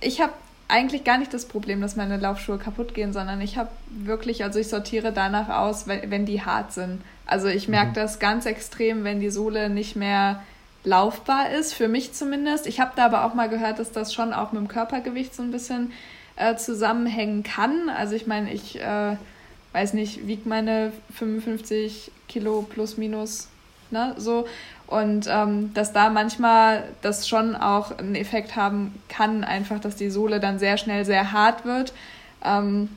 [0.00, 0.32] ich habe
[0.68, 4.60] eigentlich gar nicht das Problem, dass meine Laufschuhe kaputt gehen, sondern ich habe wirklich, also
[4.60, 7.02] ich sortiere danach aus, wenn, wenn die hart sind.
[7.26, 7.94] Also ich merke mhm.
[7.94, 10.44] das ganz extrem, wenn die Sohle nicht mehr
[10.84, 12.68] laufbar ist, für mich zumindest.
[12.68, 15.42] Ich habe da aber auch mal gehört, dass das schon auch mit dem Körpergewicht so
[15.42, 15.90] ein bisschen
[16.36, 17.88] äh, zusammenhängen kann.
[17.88, 19.16] Also ich meine, ich äh,
[19.72, 23.48] weiß nicht, wiegt meine 55 Kilo plus minus,
[23.90, 24.46] ne, so.
[24.86, 30.10] Und ähm, dass da manchmal das schon auch einen Effekt haben kann, einfach, dass die
[30.10, 31.92] Sohle dann sehr schnell sehr hart wird.
[32.44, 32.88] Ähm,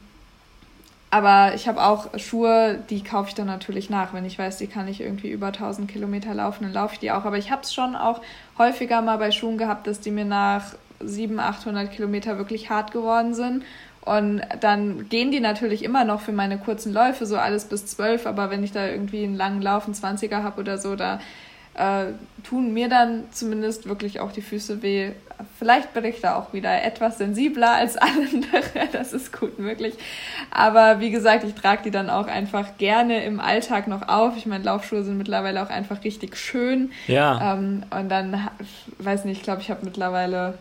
[1.12, 4.14] aber ich habe auch Schuhe, die kaufe ich dann natürlich nach.
[4.14, 7.12] Wenn ich weiß, die kann ich irgendwie über 1000 Kilometer laufen, dann laufe ich die
[7.12, 7.26] auch.
[7.26, 8.22] Aber ich habe es schon auch
[8.60, 13.34] häufiger mal bei Schuhen gehabt, dass die mir nach 700, 800 Kilometer wirklich hart geworden
[13.34, 13.64] sind.
[14.02, 18.28] Und dann gehen die natürlich immer noch für meine kurzen Läufe, so alles bis 12.
[18.28, 21.20] Aber wenn ich da irgendwie einen langen Lauf, einen 20er habe oder so, da
[21.80, 22.14] äh,
[22.44, 25.12] tun mir dann zumindest wirklich auch die Füße weh.
[25.58, 29.96] Vielleicht bin ich da auch wieder etwas sensibler als andere, das ist gut möglich.
[30.52, 34.36] Aber wie gesagt, ich trage die dann auch einfach gerne im Alltag noch auf.
[34.36, 36.92] Ich meine, Laufschuhe sind mittlerweile auch einfach richtig schön.
[37.08, 37.54] Ja.
[37.54, 38.50] Ähm, und dann,
[38.98, 40.56] weiß nicht, ich glaube, ich habe mittlerweile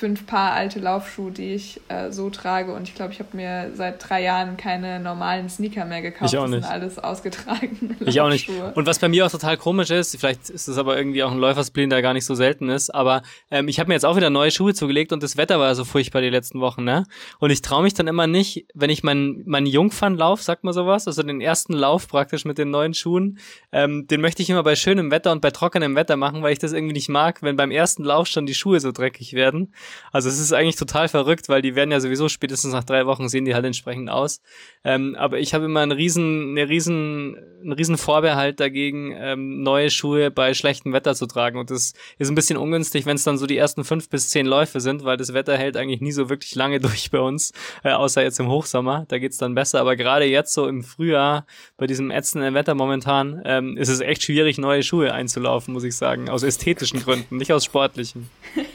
[0.00, 2.72] fünf Paar alte Laufschuhe, die ich äh, so trage.
[2.72, 6.32] Und ich glaube, ich habe mir seit drei Jahren keine normalen Sneaker mehr gekauft.
[6.32, 6.62] Ich auch nicht.
[6.62, 7.96] Das sind alles ausgetragen.
[8.06, 8.48] Ich auch nicht.
[8.48, 11.38] Und was bei mir auch total komisch ist, vielleicht ist es aber irgendwie auch ein
[11.38, 14.30] Läuferspleen, der gar nicht so selten ist, aber ähm, ich habe mir jetzt auch wieder
[14.30, 17.04] neue Schuhe zugelegt und das Wetter war so furchtbar die letzten Wochen, ne?
[17.38, 21.06] Und ich traue mich dann immer nicht, wenn ich meinen mein Jungfernlauf, sagt man sowas,
[21.06, 23.38] also den ersten Lauf praktisch mit den neuen Schuhen,
[23.70, 26.58] ähm, den möchte ich immer bei schönem Wetter und bei trockenem Wetter machen, weil ich
[26.58, 29.74] das irgendwie nicht mag, wenn beim ersten Lauf schon die Schuhe so dreckig werden.
[30.12, 33.28] Also es ist eigentlich total verrückt, weil die werden ja sowieso spätestens nach drei Wochen
[33.28, 34.40] sehen die halt entsprechend aus.
[34.84, 39.90] Ähm, aber ich habe immer einen riesen, eine riesen, einen riesen Vorbehalt dagegen, ähm, neue
[39.90, 41.58] Schuhe bei schlechtem Wetter zu tragen.
[41.58, 44.46] Und das ist ein bisschen ungünstig, wenn es dann so die ersten fünf bis zehn
[44.46, 47.52] Läufe sind, weil das Wetter hält eigentlich nie so wirklich lange durch bei uns,
[47.84, 49.04] äh, außer jetzt im Hochsommer.
[49.08, 49.80] Da geht's dann besser.
[49.80, 54.22] Aber gerade jetzt so im Frühjahr, bei diesem ätzenden Wetter momentan, ähm, ist es echt
[54.22, 56.28] schwierig, neue Schuhe einzulaufen, muss ich sagen.
[56.28, 58.30] Aus ästhetischen Gründen, nicht aus sportlichen.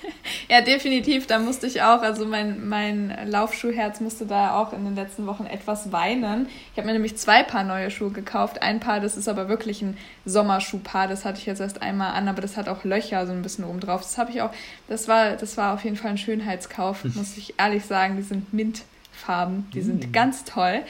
[0.50, 1.28] Ja, definitiv.
[1.28, 5.46] Da musste ich auch, also mein, mein Laufschuhherz musste da auch in den letzten Wochen
[5.46, 6.48] etwas weinen.
[6.72, 8.62] Ich habe mir nämlich zwei Paar neue Schuhe gekauft.
[8.62, 11.08] Ein Paar, das ist aber wirklich ein Sommerschuhpaar.
[11.08, 13.66] Das hatte ich jetzt erst einmal an, aber das hat auch Löcher so ein bisschen
[13.66, 14.02] oben drauf.
[14.02, 14.52] Das habe ich auch,
[14.88, 18.18] das war, das war auf jeden Fall ein Schönheitskauf, muss ich ehrlich sagen.
[18.18, 18.84] Die sind mint
[19.15, 19.69] Farben.
[19.73, 20.12] Die sind mm.
[20.12, 20.82] ganz toll.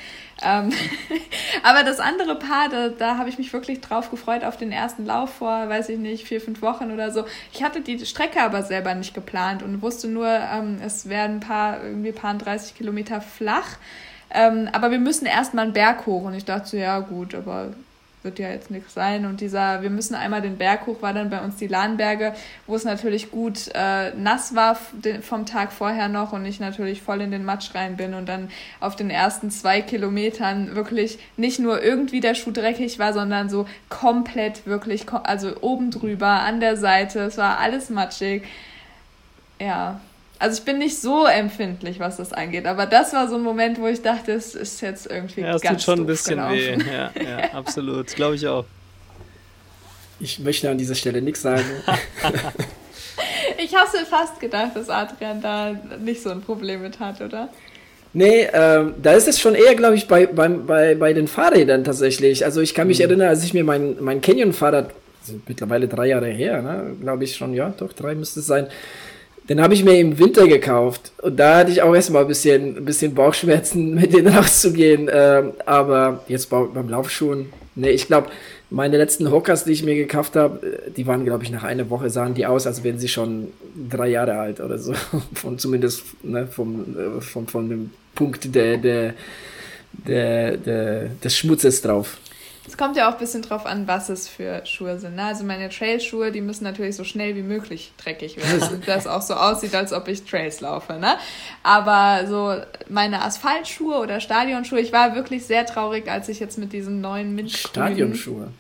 [0.44, 0.72] Ähm,
[1.64, 5.06] aber das andere Paar, da, da habe ich mich wirklich drauf gefreut auf den ersten
[5.06, 7.26] Lauf vor, weiß ich nicht, vier, fünf Wochen oder so.
[7.54, 11.40] Ich hatte die Strecke aber selber nicht geplant und wusste nur, ähm, es werden ein
[11.40, 13.78] paar, irgendwie ein paar 30 Kilometer flach.
[14.32, 16.24] Ähm, aber wir müssen erstmal einen Berg hoch.
[16.24, 17.74] Und ich dachte so, ja gut, aber
[18.26, 19.26] wird ja jetzt nichts sein.
[19.26, 22.34] Und dieser, wir müssen einmal den Berg hoch, war dann bei uns die Lahnberge,
[22.68, 24.78] wo es natürlich gut äh, nass war
[25.22, 28.50] vom Tag vorher noch und ich natürlich voll in den Matsch rein bin und dann
[28.82, 33.68] auf den ersten zwei Kilometern wirklich nicht nur irgendwie der Schuh dreckig war, sondern so
[33.90, 38.44] komplett wirklich, also oben drüber, an der Seite, es war alles matschig.
[39.60, 40.02] Ja,
[40.40, 43.80] also ich bin nicht so empfindlich, was das angeht, aber das war so ein Moment,
[43.80, 46.86] wo ich dachte, es ist jetzt irgendwie ja, es ganz tut schon ein bisschen gelaufen.
[46.86, 46.92] weh.
[46.92, 48.66] Ja, ja absolut, glaube ich auch.
[50.20, 51.66] Ich möchte an dieser Stelle nichts sagen.
[53.58, 57.50] ich habe mir fast gedacht, dass Adrian da nicht so ein Problem mit hat, oder?
[58.14, 61.84] Nee, ähm, da ist es schon eher, glaube ich, bei, bei, bei, bei den Fahrrädern
[61.84, 62.46] tatsächlich.
[62.46, 63.06] Also ich kann mich mhm.
[63.06, 64.92] erinnern, als ich mir mein, mein Canyon-Fahrrad,
[65.48, 68.68] mittlerweile drei Jahre her, ne, glaube ich schon, ja, doch, drei müsste es sein,
[69.50, 72.78] den habe ich mir im Winter gekauft und da hatte ich auch erstmal ein bisschen,
[72.78, 75.10] ein bisschen Bauchschmerzen, mit denen rauszugehen.
[75.12, 78.30] Ähm, aber jetzt beim Laufschuhen, ne, ich glaube,
[78.72, 81.90] meine letzten Hockers, die ich mir gekauft habe, äh, die waren, glaube ich, nach einer
[81.90, 83.50] Woche sahen die aus, als wären sie schon
[83.90, 84.94] drei Jahre alt oder so.
[85.34, 89.14] Von zumindest ne, vom, äh, vom, von dem Punkt der, der,
[89.92, 92.18] der, der, des Schmutzes drauf.
[92.68, 95.16] Es kommt ja auch ein bisschen drauf an, was es für Schuhe sind.
[95.16, 95.24] Ne?
[95.24, 99.22] Also meine Trailschuhe, die müssen natürlich so schnell wie möglich dreckig werden, damit das auch
[99.22, 100.94] so aussieht, als ob ich Trails laufe.
[100.94, 101.16] Ne?
[101.64, 102.56] Aber so
[102.90, 107.36] meine Asphaltschuhe oder Stadionschuhe, ich war wirklich sehr traurig, als ich jetzt mit diesen neuen
[107.36, 107.70] Mintgrünen...
[107.70, 108.52] Stadionschuhe?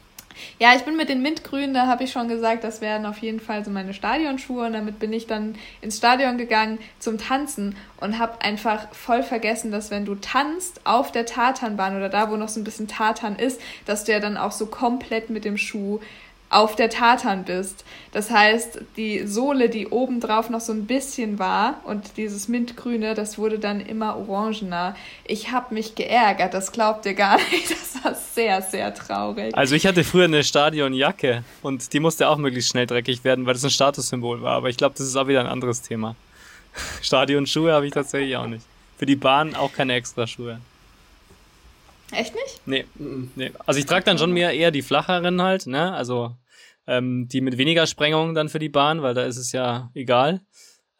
[0.60, 3.40] Ja, ich bin mit den Mintgrünen, da habe ich schon gesagt, das wären auf jeden
[3.40, 4.66] Fall so meine Stadionschuhe.
[4.66, 9.72] Und damit bin ich dann ins Stadion gegangen zum Tanzen und habe einfach voll vergessen,
[9.72, 13.38] dass wenn du tanzt auf der Tatanbahn oder da, wo noch so ein bisschen Tatan
[13.38, 16.00] ist, dass du ja dann auch so komplett mit dem Schuh
[16.56, 17.84] auf der Tartan bist.
[18.14, 23.14] Das heißt, die Sohle, die oben drauf noch so ein bisschen war und dieses Mintgrüne,
[23.14, 24.96] das wurde dann immer orangener.
[25.26, 27.70] Ich habe mich geärgert, das glaubt ihr gar nicht.
[27.70, 29.54] Das war sehr, sehr traurig.
[29.54, 33.54] Also ich hatte früher eine Stadionjacke und die musste auch möglichst schnell dreckig werden, weil
[33.54, 34.54] das ein Statussymbol war.
[34.54, 36.16] Aber ich glaube, das ist auch wieder ein anderes Thema.
[37.02, 38.66] Stadionschuhe habe ich tatsächlich auch nicht.
[38.98, 40.62] Für die Bahn auch keine extra Schuhe.
[42.12, 42.62] Echt nicht?
[42.66, 42.86] Nee,
[43.36, 43.52] nee.
[43.66, 45.94] Also ich trage dann schon mehr eher die flacheren halt, ne?
[45.94, 46.34] Also
[46.88, 50.42] ähm, die mit weniger Sprengung dann für die Bahn, weil da ist es ja egal.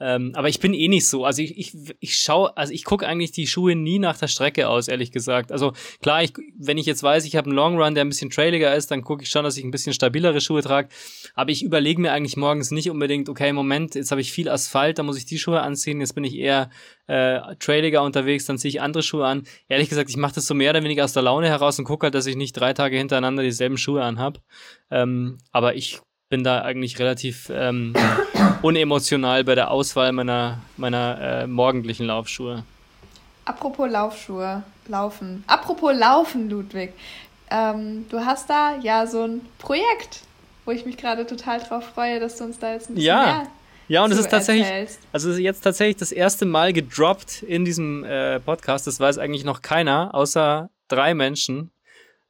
[0.06, 1.26] Ähm, aber ich bin eh nicht so.
[1.26, 4.70] Also ich, ich, ich schaue, also ich gucke eigentlich die Schuhe nie nach der Strecke
[4.70, 5.52] aus, ehrlich gesagt.
[5.52, 8.30] Also klar, ich, wenn ich jetzt weiß, ich habe einen Long Run, der ein bisschen
[8.30, 10.90] trailiger ist, dann gucke ich schon, dass ich ein bisschen stabilere Schuhe trage.
[11.34, 15.00] Aber ich überlege mir eigentlich morgens nicht unbedingt, okay, Moment, jetzt habe ich viel Asphalt,
[15.00, 16.70] da muss ich die Schuhe anziehen, jetzt bin ich eher
[17.08, 19.48] äh, trailiger unterwegs, dann ziehe ich andere Schuhe an.
[19.70, 22.06] Ehrlich gesagt, ich mache das so mehr oder weniger aus der Laune heraus und gucke
[22.06, 24.40] halt, dass ich nicht drei Tage hintereinander dieselben Schuhe anhab.
[24.92, 26.00] Ähm, aber ich
[26.36, 27.94] bin da eigentlich relativ ähm,
[28.62, 32.66] unemotional bei der Auswahl meiner, meiner äh, morgendlichen Laufschuhe.
[33.46, 35.46] Apropos Laufschuhe, Laufen.
[35.48, 36.92] Apropos Laufen, Ludwig.
[37.50, 40.24] Ähm, du hast da ja so ein Projekt,
[40.66, 43.26] wo ich mich gerade total drauf freue, dass du uns da jetzt ein bisschen ja.
[43.26, 43.48] mehr
[43.88, 45.00] ja, und es ist tatsächlich, erzählst.
[45.14, 48.88] also jetzt tatsächlich das erste Mal gedroppt in diesem äh, Podcast.
[48.88, 51.72] Das weiß eigentlich noch keiner, außer drei Menschen.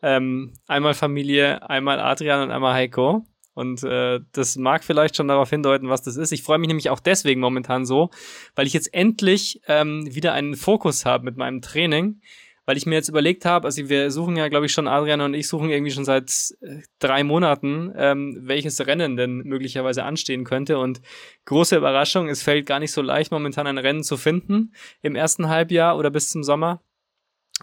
[0.03, 3.25] Ähm, einmal Familie, einmal Adrian und einmal Heiko.
[3.55, 6.31] Und äh, das mag vielleicht schon darauf hindeuten, was das ist.
[6.31, 8.11] Ich freue mich nämlich auch deswegen momentan so,
[8.53, 12.19] weil ich jetzt endlich ähm, wieder einen Fokus habe mit meinem Training,
[12.65, 15.35] weil ich mir jetzt überlegt habe, also wir suchen ja, glaube ich, schon, Adrian und
[15.35, 20.77] ich suchen irgendwie schon seit äh, drei Monaten, ähm, welches Rennen denn möglicherweise anstehen könnte.
[20.77, 21.01] Und
[21.45, 25.47] große Überraschung, es fällt gar nicht so leicht, momentan ein Rennen zu finden im ersten
[25.47, 26.81] Halbjahr oder bis zum Sommer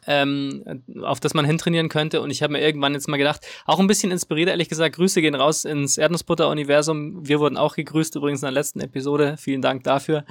[0.07, 2.21] ähm, auf das man hintrainieren könnte.
[2.21, 5.21] Und ich habe mir irgendwann jetzt mal gedacht, auch ein bisschen inspiriert, ehrlich gesagt, Grüße
[5.21, 7.27] gehen raus ins Erdnussbutter-Universum.
[7.27, 9.37] Wir wurden auch gegrüßt, übrigens in der letzten Episode.
[9.39, 10.25] Vielen Dank dafür.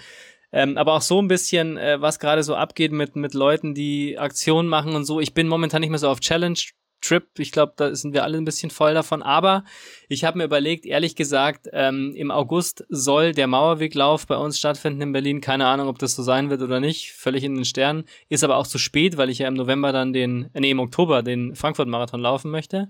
[0.54, 4.20] Ähm, aber auch so ein bisschen, äh, was gerade so abgeht mit, mit Leuten, die
[4.20, 5.22] Aktionen machen und so.
[5.22, 6.60] Ich bin momentan nicht mehr so auf Challenge
[7.02, 7.28] Trip.
[7.38, 9.22] Ich glaube, da sind wir alle ein bisschen voll davon.
[9.22, 9.64] Aber
[10.08, 15.02] ich habe mir überlegt, ehrlich gesagt, ähm, im August soll der Mauerweglauf bei uns stattfinden
[15.02, 15.42] in Berlin.
[15.42, 17.12] Keine Ahnung, ob das so sein wird oder nicht.
[17.14, 18.06] Völlig in den Sternen.
[18.30, 20.80] Ist aber auch zu spät, weil ich ja im November dann den, äh, nee, im
[20.80, 22.90] Oktober den Frankfurt-Marathon laufen möchte.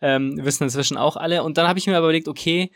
[0.00, 1.42] Ähm, wissen inzwischen auch alle.
[1.44, 2.72] Und dann habe ich mir überlegt, okay,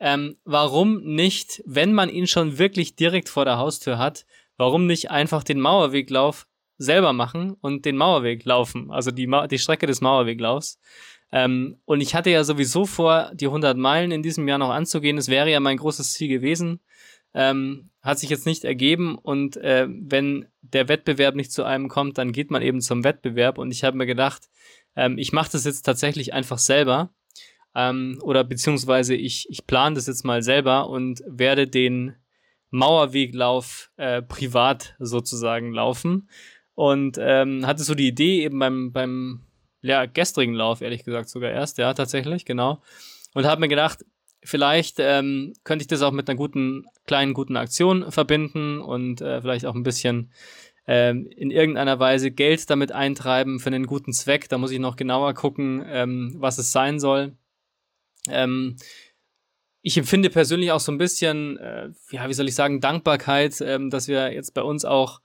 [0.00, 4.24] ähm, warum nicht, wenn man ihn schon wirklich direkt vor der Haustür hat,
[4.56, 6.46] warum nicht einfach den Mauerweglauf
[6.80, 10.80] selber machen und den Mauerweg laufen, also die, die Strecke des Mauerweglaufs.
[11.30, 15.16] Ähm, und ich hatte ja sowieso vor, die 100 Meilen in diesem Jahr noch anzugehen.
[15.16, 16.80] Das wäre ja mein großes Ziel gewesen.
[17.34, 22.16] Ähm, hat sich jetzt nicht ergeben und äh, wenn der Wettbewerb nicht zu einem kommt,
[22.16, 24.48] dann geht man eben zum Wettbewerb und ich habe mir gedacht,
[24.96, 27.10] ähm, ich mache das jetzt tatsächlich einfach selber
[27.76, 32.16] ähm, oder beziehungsweise ich, ich plane das jetzt mal selber und werde den
[32.70, 36.28] Mauerweglauf äh, privat sozusagen laufen
[36.74, 39.40] und ähm, hatte so die Idee eben beim, beim
[39.82, 42.82] ja, gestrigen Lauf, ehrlich gesagt sogar erst, ja, tatsächlich, genau.
[43.34, 44.04] Und habe mir gedacht,
[44.42, 49.40] vielleicht ähm, könnte ich das auch mit einer guten, kleinen, guten Aktion verbinden und äh,
[49.40, 50.30] vielleicht auch ein bisschen
[50.86, 54.48] ähm, in irgendeiner Weise Geld damit eintreiben für einen guten Zweck.
[54.48, 57.36] Da muss ich noch genauer gucken, ähm, was es sein soll.
[58.28, 58.76] Ähm,
[59.82, 63.90] ich empfinde persönlich auch so ein bisschen, äh, ja, wie soll ich sagen, Dankbarkeit, ähm,
[63.90, 65.20] dass wir jetzt bei uns auch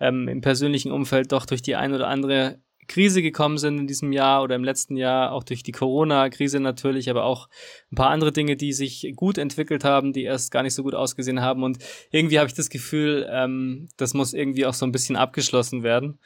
[0.00, 2.60] ähm, im persönlichen Umfeld doch durch die ein oder andere
[2.90, 7.08] Krise gekommen sind in diesem Jahr oder im letzten Jahr, auch durch die Corona-Krise natürlich,
[7.08, 7.48] aber auch
[7.92, 10.96] ein paar andere Dinge, die sich gut entwickelt haben, die erst gar nicht so gut
[10.96, 11.62] ausgesehen haben.
[11.62, 11.78] Und
[12.10, 16.18] irgendwie habe ich das Gefühl, ähm, das muss irgendwie auch so ein bisschen abgeschlossen werden.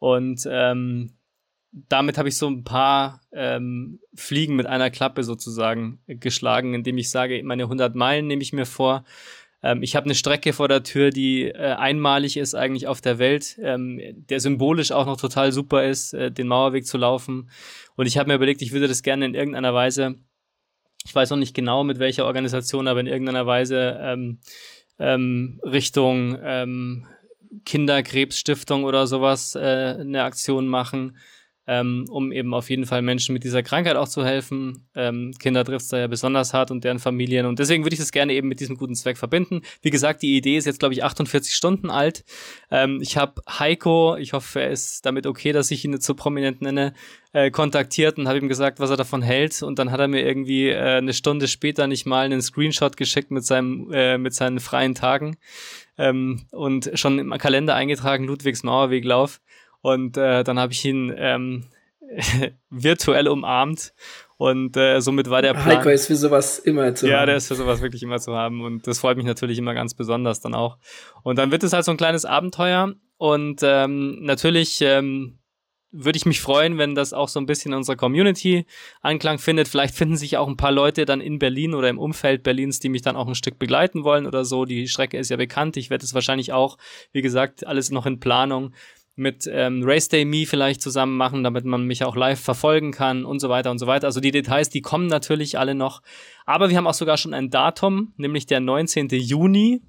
[0.00, 1.12] Und ähm,
[1.70, 7.10] damit habe ich so ein paar ähm, Fliegen mit einer Klappe sozusagen geschlagen, indem ich
[7.10, 9.04] sage, meine 100 Meilen nehme ich mir vor,
[9.62, 13.18] ähm, ich habe eine Strecke vor der Tür, die äh, einmalig ist eigentlich auf der
[13.18, 17.50] Welt, ähm, der symbolisch auch noch total super ist, äh, den Mauerweg zu laufen.
[17.96, 20.16] Und ich habe mir überlegt, ich würde das gerne in irgendeiner Weise,
[21.04, 24.38] ich weiß noch nicht genau mit welcher Organisation, aber in irgendeiner Weise ähm,
[24.98, 27.06] ähm, Richtung ähm,
[27.64, 31.16] Kinderkrebsstiftung oder sowas äh, eine Aktion machen
[31.68, 34.88] ähm, um eben auf jeden Fall Menschen mit dieser Krankheit auch zu helfen.
[34.94, 37.44] Ähm, Kinder trifft es da ja besonders hart und deren Familien.
[37.44, 39.60] Und deswegen würde ich das gerne eben mit diesem guten Zweck verbinden.
[39.82, 42.24] Wie gesagt, die Idee ist jetzt, glaube ich, 48 Stunden alt.
[42.70, 46.14] Ähm, ich habe Heiko, ich hoffe, er ist damit okay, dass ich ihn jetzt so
[46.14, 46.94] prominent nenne,
[47.34, 49.62] äh, kontaktiert und habe ihm gesagt, was er davon hält.
[49.62, 53.30] Und dann hat er mir irgendwie äh, eine Stunde später nicht mal einen Screenshot geschickt
[53.30, 55.36] mit seinem, äh, mit seinen freien Tagen.
[55.98, 59.42] Ähm, und schon im Kalender eingetragen, Ludwigs Mauerweglauf.
[59.92, 61.64] Und äh, dann habe ich ihn ähm,
[62.70, 63.92] virtuell umarmt
[64.36, 65.78] und äh, somit war der Plan.
[65.78, 67.20] Heiko ist für sowas immer zu ja, haben.
[67.20, 69.74] Ja, der ist für sowas wirklich immer zu haben und das freut mich natürlich immer
[69.74, 70.78] ganz besonders dann auch.
[71.22, 75.38] Und dann wird es halt so ein kleines Abenteuer und ähm, natürlich ähm,
[75.90, 78.66] würde ich mich freuen, wenn das auch so ein bisschen in unserer Community
[79.00, 79.68] Anklang findet.
[79.68, 82.90] Vielleicht finden sich auch ein paar Leute dann in Berlin oder im Umfeld Berlins, die
[82.90, 84.66] mich dann auch ein Stück begleiten wollen oder so.
[84.66, 85.76] Die Strecke ist ja bekannt.
[85.78, 86.76] Ich werde es wahrscheinlich auch,
[87.12, 88.74] wie gesagt, alles noch in Planung
[89.18, 93.24] mit ähm, Race Day Me vielleicht zusammen machen, damit man mich auch live verfolgen kann
[93.24, 94.06] und so weiter und so weiter.
[94.06, 96.02] Also die Details, die kommen natürlich alle noch.
[96.46, 99.08] Aber wir haben auch sogar schon ein Datum, nämlich der 19.
[99.08, 99.82] Juni.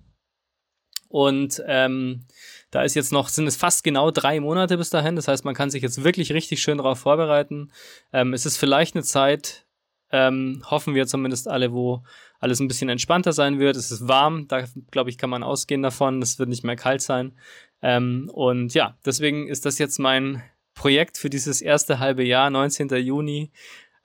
[1.07, 2.25] Und ähm,
[2.71, 5.15] da ist jetzt noch, sind es fast genau drei Monate bis dahin.
[5.15, 7.71] Das heißt, man kann sich jetzt wirklich richtig schön darauf vorbereiten.
[8.13, 9.65] Ähm, es ist vielleicht eine Zeit,
[10.11, 12.03] ähm, hoffen wir zumindest alle, wo
[12.39, 13.75] alles ein bisschen entspannter sein wird.
[13.75, 16.21] Es ist warm, da glaube ich, kann man ausgehen davon.
[16.21, 17.33] Es wird nicht mehr kalt sein.
[17.81, 22.89] Ähm, und ja, deswegen ist das jetzt mein Projekt für dieses erste halbe Jahr, 19.
[22.97, 23.51] Juni,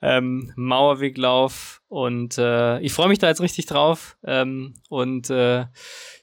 [0.01, 1.81] ähm, Mauerweglauf.
[1.87, 4.17] Und äh, ich freue mich da jetzt richtig drauf.
[4.25, 5.65] Ähm, und äh,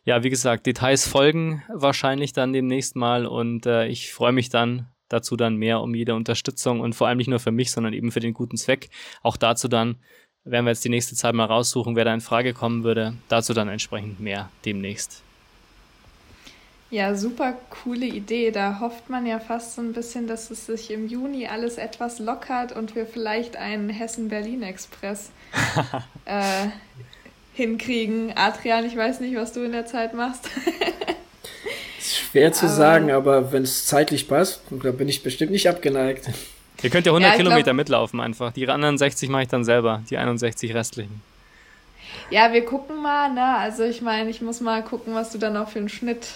[0.05, 3.27] ja, wie gesagt, Details folgen wahrscheinlich dann demnächst mal.
[3.27, 7.19] Und äh, ich freue mich dann dazu dann mehr um jede Unterstützung und vor allem
[7.19, 8.89] nicht nur für mich, sondern eben für den guten Zweck.
[9.23, 9.97] Auch dazu dann
[10.45, 13.15] werden wir jetzt die nächste Zeit mal raussuchen, wer da in Frage kommen würde.
[13.29, 15.23] Dazu dann entsprechend mehr demnächst.
[16.93, 18.51] Ja, super coole Idee.
[18.51, 22.19] Da hofft man ja fast so ein bisschen, dass es sich im Juni alles etwas
[22.19, 25.31] lockert und wir vielleicht einen Hessen-Berlin-Express
[26.27, 26.67] äh,
[27.55, 28.35] hinkriegen.
[28.37, 30.51] Adrian, ich weiß nicht, was du in der Zeit machst.
[31.99, 36.29] schwer zu aber, sagen, aber wenn es zeitlich passt, da bin ich bestimmt nicht abgeneigt.
[36.83, 38.53] Ihr könnt ja 100 ja, Kilometer glaub, mitlaufen einfach.
[38.53, 41.23] Die anderen 60 mache ich dann selber, die 61 restlichen.
[42.29, 43.57] Ja, wir gucken mal, ne?
[43.57, 46.27] Also ich meine, ich muss mal gucken, was du dann auch für einen Schnitt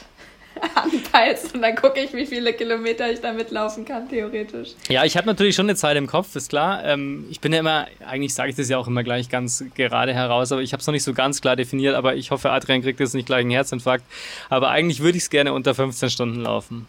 [0.75, 4.71] anpeilst und dann gucke ich, wie viele Kilometer ich damit laufen kann, theoretisch.
[4.89, 6.85] Ja, ich habe natürlich schon eine Zeit im Kopf, ist klar.
[6.85, 10.15] Ähm, ich bin ja immer, eigentlich sage ich das ja auch immer gleich ganz gerade
[10.15, 12.83] heraus, aber ich habe es noch nicht so ganz klar definiert, aber ich hoffe, Adrian
[12.83, 14.05] kriegt jetzt nicht gleich einen Herzinfarkt.
[14.49, 16.87] Aber eigentlich würde ich es gerne unter 15 Stunden laufen.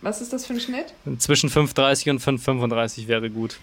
[0.00, 0.92] Was ist das für ein Schnitt?
[1.18, 3.56] Zwischen 5,30 und 5,35 wäre gut.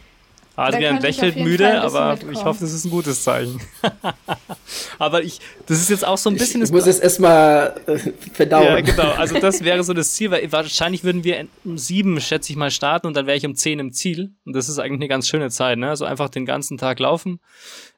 [0.55, 3.61] Adrian lächelt müde, aber ich hoffe, das ist ein gutes Zeichen.
[4.99, 6.61] aber ich, das ist jetzt auch so ein bisschen.
[6.61, 7.97] Ich, ich muss es erstmal äh,
[8.33, 8.65] verdauen.
[8.65, 9.11] Ja, genau.
[9.11, 12.69] Also, das wäre so das Ziel, weil wahrscheinlich würden wir um sieben, schätze ich mal,
[12.71, 14.31] starten und dann wäre ich um zehn im Ziel.
[14.45, 15.89] Und das ist eigentlich eine ganz schöne Zeit, ne?
[15.89, 17.39] Also einfach den ganzen Tag laufen.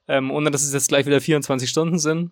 [0.07, 2.32] ähm, ohne dass es jetzt gleich wieder 24 Stunden sind.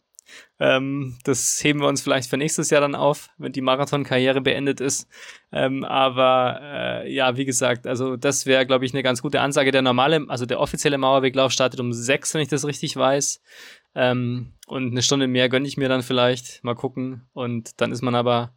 [0.59, 4.79] Ähm, das heben wir uns vielleicht für nächstes Jahr dann auf, wenn die Marathon-Karriere beendet
[4.79, 5.07] ist.
[5.51, 9.71] Ähm, aber äh, ja, wie gesagt, also das wäre, glaube ich, eine ganz gute Ansage.
[9.71, 13.41] Der normale, also der offizielle Mauerweglauf startet um sechs, wenn ich das richtig weiß.
[13.95, 16.63] Ähm, und eine Stunde mehr gönne ich mir dann vielleicht.
[16.63, 17.27] Mal gucken.
[17.33, 18.53] Und dann ist man aber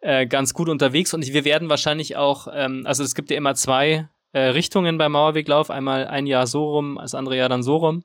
[0.00, 1.12] äh, ganz gut unterwegs.
[1.14, 5.12] Und wir werden wahrscheinlich auch, ähm, also es gibt ja immer zwei äh, Richtungen beim
[5.12, 5.70] Mauerweglauf.
[5.70, 8.02] Einmal ein Jahr so rum, das andere Jahr dann so rum.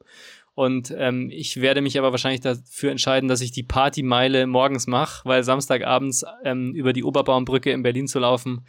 [0.58, 5.22] Und ähm, ich werde mich aber wahrscheinlich dafür entscheiden, dass ich die Partymeile morgens mache,
[5.24, 8.66] weil Samstagabends ähm, über die Oberbaumbrücke in Berlin zu laufen.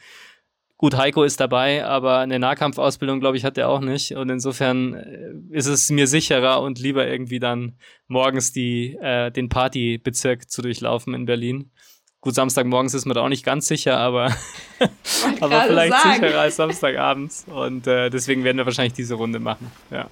[0.76, 4.12] Gut, Heiko ist dabei, aber eine Nahkampfausbildung, glaube ich, hat er auch nicht.
[4.12, 9.48] Und insofern äh, ist es mir sicherer und lieber irgendwie dann morgens die, äh, den
[9.48, 11.70] Partybezirk zu durchlaufen in Berlin.
[12.20, 14.36] Gut, Samstagmorgens ist man da auch nicht ganz sicher, aber,
[15.40, 16.20] aber vielleicht sagen.
[16.20, 17.46] sicherer als Samstagabends.
[17.48, 19.72] Und äh, deswegen werden wir wahrscheinlich diese Runde machen.
[19.90, 20.10] Ja.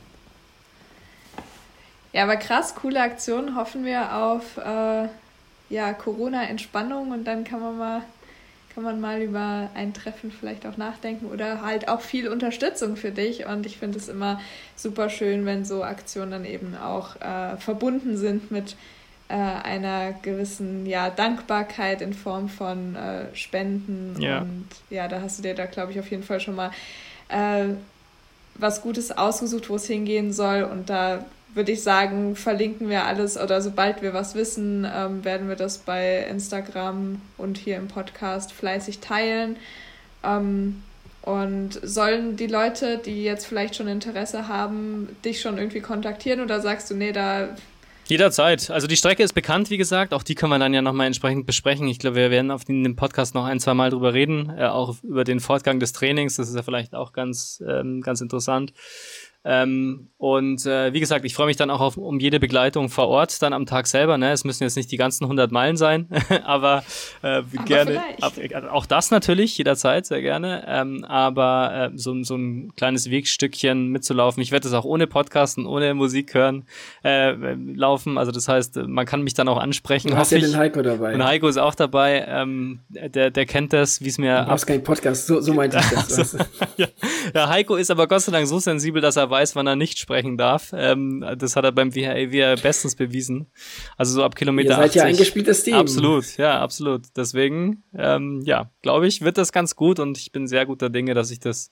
[2.16, 3.56] Ja, aber krass, coole Aktion.
[3.56, 5.08] Hoffen wir auf äh,
[5.68, 8.02] ja, Corona-Entspannung und dann kann man mal
[8.74, 13.10] kann man mal über ein Treffen vielleicht auch nachdenken oder halt auch viel Unterstützung für
[13.10, 13.44] dich.
[13.46, 14.40] Und ich finde es immer
[14.76, 18.76] super schön, wenn so Aktionen dann eben auch äh, verbunden sind mit
[19.28, 24.20] äh, einer gewissen ja, Dankbarkeit in Form von äh, Spenden.
[24.20, 24.40] Ja.
[24.40, 26.70] Und ja, da hast du dir da, glaube ich, auf jeden Fall schon mal
[27.28, 27.74] äh,
[28.54, 30.62] was Gutes ausgesucht, wo es hingehen soll.
[30.62, 31.24] Und da
[31.56, 35.78] würde ich sagen, verlinken wir alles oder sobald wir was wissen, ähm, werden wir das
[35.78, 39.56] bei Instagram und hier im Podcast fleißig teilen.
[40.22, 40.82] Ähm,
[41.26, 46.60] und sollen die Leute, die jetzt vielleicht schon Interesse haben, dich schon irgendwie kontaktieren oder
[46.60, 47.48] sagst du, nee, da.
[48.04, 48.70] Jederzeit.
[48.70, 50.14] Also die Strecke ist bekannt, wie gesagt.
[50.14, 51.88] Auch die können wir dann ja nochmal entsprechend besprechen.
[51.88, 54.52] Ich glaube, wir werden auf dem Podcast noch ein, zwei Mal drüber reden.
[54.56, 56.36] Äh, auch über den Fortgang des Trainings.
[56.36, 58.72] Das ist ja vielleicht auch ganz, ähm, ganz interessant.
[59.48, 63.06] Ähm, und äh, wie gesagt, ich freue mich dann auch auf, um jede Begleitung vor
[63.06, 64.18] Ort dann am Tag selber.
[64.18, 64.32] Ne?
[64.32, 66.08] Es müssen jetzt nicht die ganzen 100 Meilen sein,
[66.44, 66.82] aber,
[67.22, 68.02] äh, aber gerne.
[68.20, 68.32] Ab,
[68.72, 70.64] auch das natürlich, jederzeit, sehr gerne.
[70.66, 74.42] Ähm, aber äh, so, so ein kleines Wegstückchen mitzulaufen.
[74.42, 76.64] Ich werde es auch ohne Podcasten, ohne Musik hören
[77.04, 78.18] äh, laufen.
[78.18, 80.08] Also das heißt, man kann mich dann auch ansprechen.
[80.08, 81.14] Du hast ja den Heiko dabei.
[81.14, 82.24] Und Heiko ist auch dabei.
[82.26, 84.40] Ähm, der, der kennt das, wie es mir.
[84.40, 86.18] Du brauchst keinen Podcast, so, so meinte ich das.
[86.18, 86.38] also,
[86.78, 86.86] ja.
[87.34, 89.98] ja, Heiko ist aber Gott sei Dank so sensibel, dass er weiß, wann er nicht
[89.98, 90.72] sprechen darf.
[90.74, 93.46] Ähm, das hat er beim WHA bestens bewiesen.
[93.96, 94.96] Also so ab Kilometer Ihr seid 80.
[94.96, 95.74] ja eingespieltes Team.
[95.74, 97.02] Absolut, ja, absolut.
[97.16, 101.14] Deswegen, ähm, ja, glaube ich, wird das ganz gut und ich bin sehr guter Dinge,
[101.14, 101.70] dass ich das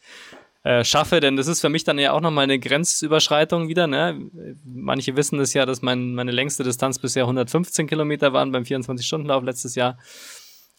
[0.65, 3.87] äh, schaffe, denn das ist für mich dann ja auch nochmal eine Grenzüberschreitung wieder.
[3.87, 4.31] Ne?
[4.65, 9.45] Manche wissen das ja, dass mein, meine längste Distanz bisher 115 Kilometer waren beim 24-Stunden-Lauf
[9.45, 9.99] letztes Jahr.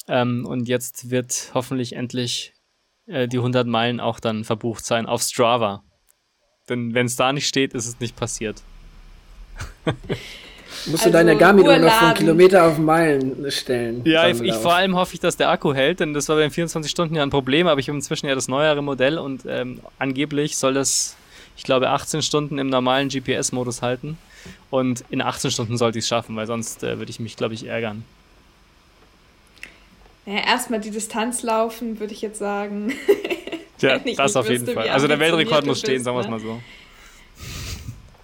[0.08, 2.54] Ähm, und jetzt wird hoffentlich endlich
[3.06, 5.84] äh, die 100 Meilen auch dann verbucht sein auf Strava.
[6.70, 8.62] Denn wenn es da nicht steht, ist es nicht passiert.
[10.88, 14.02] Musst also, du deine Garmin noch von Kilometer auf Meilen stellen.
[14.06, 16.42] Ja, ich, ich, vor allem hoffe ich, dass der Akku hält, denn das war bei
[16.42, 19.44] den 24 Stunden ja ein Problem, aber ich habe inzwischen ja das neuere Modell und
[19.48, 21.16] ähm, angeblich soll das,
[21.58, 24.18] ich glaube, 18 Stunden im normalen GPS-Modus halten.
[24.70, 27.54] Und in 18 Stunden sollte ich es schaffen, weil sonst äh, würde ich mich, glaube
[27.54, 28.04] ich, ärgern.
[30.26, 32.94] Ja, erstmal die Distanz laufen, würde ich jetzt sagen.
[33.80, 34.90] Ja, das auf jeden Fall.
[34.90, 36.32] Also der Weltrekord muss stehen, sagen wir es ne?
[36.32, 36.62] mal so.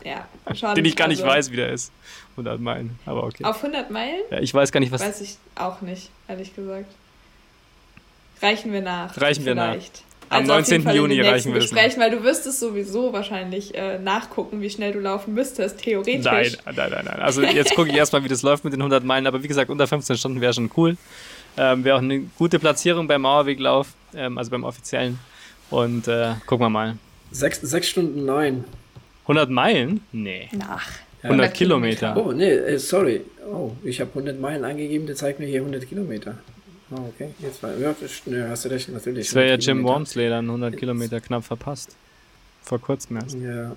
[0.04, 0.76] Ja, schon.
[0.76, 1.92] Den ich gar nicht also, weiß, wie der ist.
[2.32, 3.44] 100 Meilen, aber okay.
[3.44, 4.22] Auf 100 Meilen?
[4.32, 5.02] Ja, ich weiß gar nicht, was.
[5.02, 6.86] Weiß ich auch nicht, ehrlich gesagt.
[8.42, 9.20] Reichen wir nach.
[9.20, 9.76] Reichen wir nach.
[10.30, 10.90] Am also 19.
[10.96, 11.74] Juni reichen wir es.
[11.76, 16.24] Weil du wirst es sowieso wahrscheinlich äh, nachgucken, wie schnell du laufen müsstest, theoretisch.
[16.24, 17.20] Nein, nein, nein, nein.
[17.20, 19.28] Also jetzt gucke ich erstmal, wie das läuft mit den 100 Meilen.
[19.28, 20.96] Aber wie gesagt, unter 15 Stunden wäre schon cool.
[21.58, 25.20] Ähm, wäre auch eine gute Platzierung beim Mauerweglauf, ähm, also beim offiziellen.
[25.72, 26.98] Und äh, gucken wir mal.
[27.32, 28.66] Sechs, sechs Stunden neun.
[29.24, 30.02] 100 Meilen?
[30.12, 30.50] Nee.
[30.52, 30.88] Nach.
[31.24, 32.18] 100, 100 Kilometer.
[32.18, 33.22] Oh, nee, äh, sorry.
[33.46, 36.36] Oh, ich habe 100 Meilen angegeben, der zeigt mir hier 100 Kilometer.
[36.92, 37.30] Oh, okay.
[37.40, 39.28] Jetzt war, ja, das, ne, hast du recht, natürlich.
[39.28, 41.96] Das wäre ja Jim Wormsley dann 100 Kilometer knapp verpasst.
[42.64, 43.38] Vor kurzem erst.
[43.40, 43.76] Ja.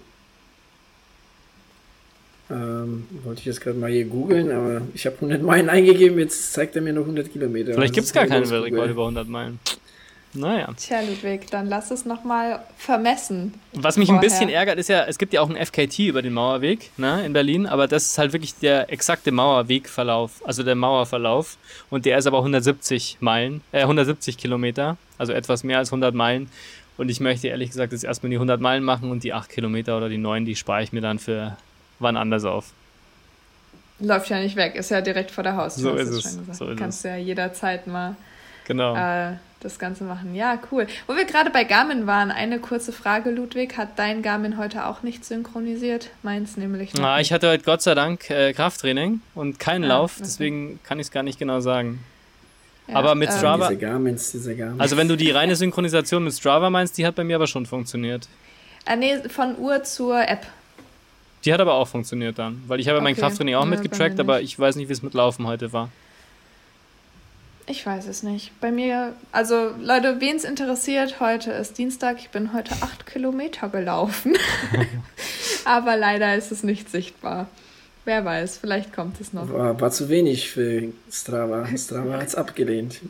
[2.50, 6.52] Ähm, wollte ich jetzt gerade mal hier googeln, aber ich habe 100 Meilen eingegeben, jetzt
[6.52, 7.74] zeigt er mir noch 100 Kilometer.
[7.74, 9.60] Vielleicht gibt es gar keinen Weltrekord über 100 Meilen.
[10.34, 10.68] Naja.
[10.76, 13.54] Tja, Ludwig, dann lass es nochmal vermessen.
[13.72, 14.20] Was mich vorher.
[14.20, 17.24] ein bisschen ärgert, ist ja, es gibt ja auch ein FKT über den Mauerweg ne,
[17.24, 21.56] in Berlin, aber das ist halt wirklich der exakte Mauerwegverlauf, also der Mauerverlauf.
[21.88, 26.50] Und der ist aber 170 Meilen, äh, 170 Kilometer, also etwas mehr als 100 Meilen.
[26.96, 29.96] Und ich möchte ehrlich gesagt jetzt erstmal die 100 Meilen machen und die 8 Kilometer
[29.96, 31.56] oder die 9, die spare ich mir dann für
[32.00, 32.72] wann anders auf.
[34.00, 35.92] Läuft ja nicht weg, ist ja direkt vor der Haustür.
[35.92, 36.38] So ist es.
[36.58, 37.04] So ist Kannst es.
[37.04, 38.16] ja jederzeit mal
[38.66, 38.96] genau.
[38.96, 39.34] äh,
[39.64, 40.34] das Ganze machen.
[40.34, 40.86] Ja, cool.
[41.06, 43.76] Wo wir gerade bei Garmin waren, eine kurze Frage, Ludwig.
[43.76, 46.10] Hat dein Garmin heute auch nicht synchronisiert?
[46.22, 47.02] Meins nämlich nicht.
[47.02, 51.00] Na, ich hatte heute Gott sei Dank äh, Krafttraining und keinen ja, Lauf, deswegen kann
[51.00, 52.00] ich es gar nicht genau sagen.
[52.86, 53.68] Ja, aber mit ähm, Strava.
[53.68, 54.80] Diese Garmins, diese Garmins.
[54.80, 57.64] Also, wenn du die reine Synchronisation mit Strava meinst, die hat bei mir aber schon
[57.64, 58.28] funktioniert.
[58.86, 60.46] Äh, nee, von Uhr zur App.
[61.44, 63.04] Die hat aber auch funktioniert dann, weil ich habe okay.
[63.04, 65.90] mein Krafttraining auch ja, mitgetrackt, aber ich weiß nicht, wie es mit Laufen heute war.
[67.66, 68.52] Ich weiß es nicht.
[68.60, 72.18] Bei mir, also Leute, wen es interessiert, heute ist Dienstag.
[72.18, 74.36] Ich bin heute acht Kilometer gelaufen.
[75.64, 77.48] Aber leider ist es nicht sichtbar.
[78.06, 79.50] Wer weiß, vielleicht kommt es noch.
[79.50, 81.66] War, war zu wenig für Strava.
[81.74, 83.00] Strava hat es abgelehnt.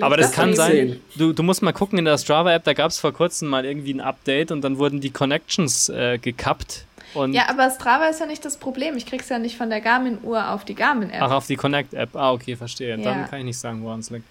[0.00, 1.00] Aber das, das kann sein.
[1.16, 3.94] Du, du musst mal gucken in der Strava-App, da gab es vor kurzem mal irgendwie
[3.94, 6.84] ein Update und dann wurden die Connections äh, gekappt
[7.14, 8.96] und ja, aber Strava ist ja nicht das Problem.
[8.96, 11.22] Ich krieg's ja nicht von der Garmin-Uhr auf die Garmin-App.
[11.22, 12.14] Ach, auf die Connect-App.
[12.14, 12.96] Ah, okay, verstehe.
[12.96, 13.02] Ja.
[13.02, 14.26] Dann kann ich nicht sagen, woran es liegt.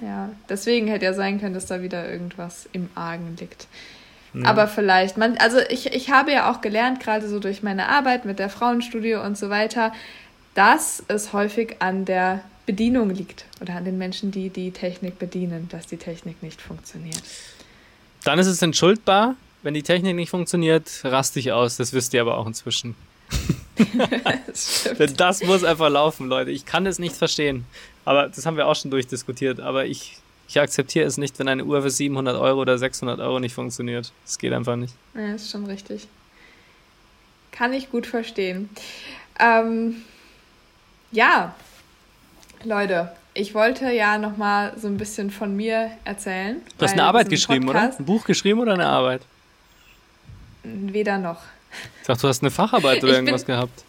[0.00, 3.68] Ja, deswegen hätte ja sein können, dass da wieder irgendwas im Argen liegt.
[4.34, 4.46] Ja.
[4.46, 8.24] Aber vielleicht, man, also ich, ich habe ja auch gelernt, gerade so durch meine Arbeit
[8.24, 9.92] mit der Frauenstudio und so weiter,
[10.54, 15.68] dass es häufig an der Bedienung liegt oder an den Menschen, die die Technik bedienen,
[15.70, 17.22] dass die Technik nicht funktioniert.
[18.24, 21.78] Dann ist es entschuldbar, wenn die Technik nicht funktioniert, raste ich aus.
[21.78, 22.94] Das wisst ihr aber auch inzwischen.
[24.46, 26.50] das Denn das muss einfach laufen, Leute.
[26.50, 27.64] Ich kann es nicht verstehen.
[28.04, 29.60] Aber das haben wir auch schon durchdiskutiert.
[29.60, 33.40] Aber ich, ich akzeptiere es nicht, wenn eine Uhr für 700 Euro oder 600 Euro
[33.40, 34.12] nicht funktioniert.
[34.26, 34.94] Das geht einfach nicht.
[35.14, 36.08] Ja, ist schon richtig.
[37.50, 38.68] Kann ich gut verstehen.
[39.40, 40.02] Ähm,
[41.10, 41.54] ja,
[42.64, 46.60] Leute, ich wollte ja noch mal so ein bisschen von mir erzählen.
[46.76, 48.00] Du hast eine Arbeit geschrieben, Podcast, oder?
[48.00, 49.22] Ein Buch geschrieben oder eine Arbeit?
[50.64, 51.42] Weder noch.
[52.00, 53.84] Ich dachte, du hast eine Facharbeit oder ich irgendwas bin, gehabt.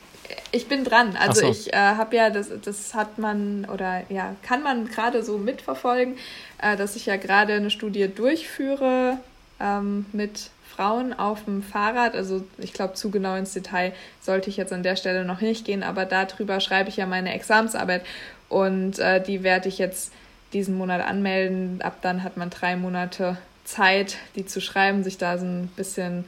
[0.51, 1.17] Ich bin dran.
[1.17, 1.51] Also so.
[1.51, 6.17] ich äh, habe ja, das, das hat man oder ja, kann man gerade so mitverfolgen,
[6.61, 9.17] äh, dass ich ja gerade eine Studie durchführe
[9.59, 12.15] ähm, mit Frauen auf dem Fahrrad.
[12.15, 15.65] Also ich glaube, zu genau ins Detail sollte ich jetzt an der Stelle noch nicht
[15.65, 18.05] gehen, aber darüber schreibe ich ja meine Examsarbeit
[18.49, 20.11] und äh, die werde ich jetzt
[20.53, 21.81] diesen Monat anmelden.
[21.81, 26.25] Ab dann hat man drei Monate Zeit, die zu schreiben, sich da so ein bisschen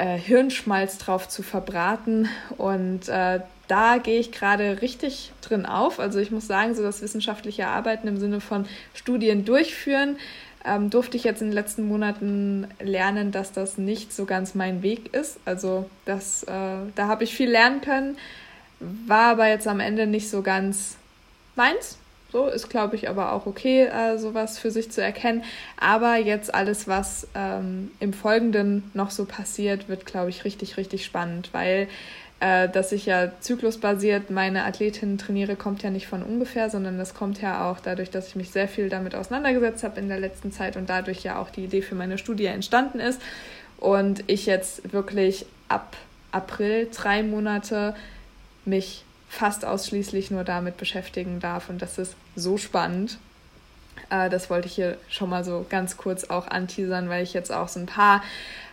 [0.00, 2.28] äh, Hirnschmalz drauf zu verbraten.
[2.56, 6.00] Und äh, da gehe ich gerade richtig drin auf.
[6.00, 10.16] Also ich muss sagen, so das wissenschaftliche Arbeiten im Sinne von Studien durchführen,
[10.64, 14.82] ähm, durfte ich jetzt in den letzten Monaten lernen, dass das nicht so ganz mein
[14.82, 15.38] Weg ist.
[15.44, 16.46] Also das, äh,
[16.94, 18.16] da habe ich viel lernen können,
[18.80, 20.96] war aber jetzt am Ende nicht so ganz
[21.56, 21.98] meins.
[22.32, 25.42] So ist, glaube ich, aber auch okay, äh, sowas für sich zu erkennen.
[25.78, 31.04] Aber jetzt alles, was ähm, im Folgenden noch so passiert, wird, glaube ich, richtig, richtig
[31.04, 31.88] spannend, weil
[32.40, 37.14] äh, dass ich ja zyklusbasiert meine Athletinnen trainiere, kommt ja nicht von ungefähr, sondern das
[37.14, 40.50] kommt ja auch dadurch, dass ich mich sehr viel damit auseinandergesetzt habe in der letzten
[40.50, 43.20] Zeit und dadurch ja auch die Idee für meine Studie entstanden ist.
[43.76, 45.96] Und ich jetzt wirklich ab
[46.32, 47.94] April drei Monate
[48.64, 51.70] mich fast ausschließlich nur damit beschäftigen darf.
[51.70, 53.18] Und das ist so spannend.
[54.10, 57.52] Äh, das wollte ich hier schon mal so ganz kurz auch anteasern, weil ich jetzt
[57.52, 58.22] auch so ein paar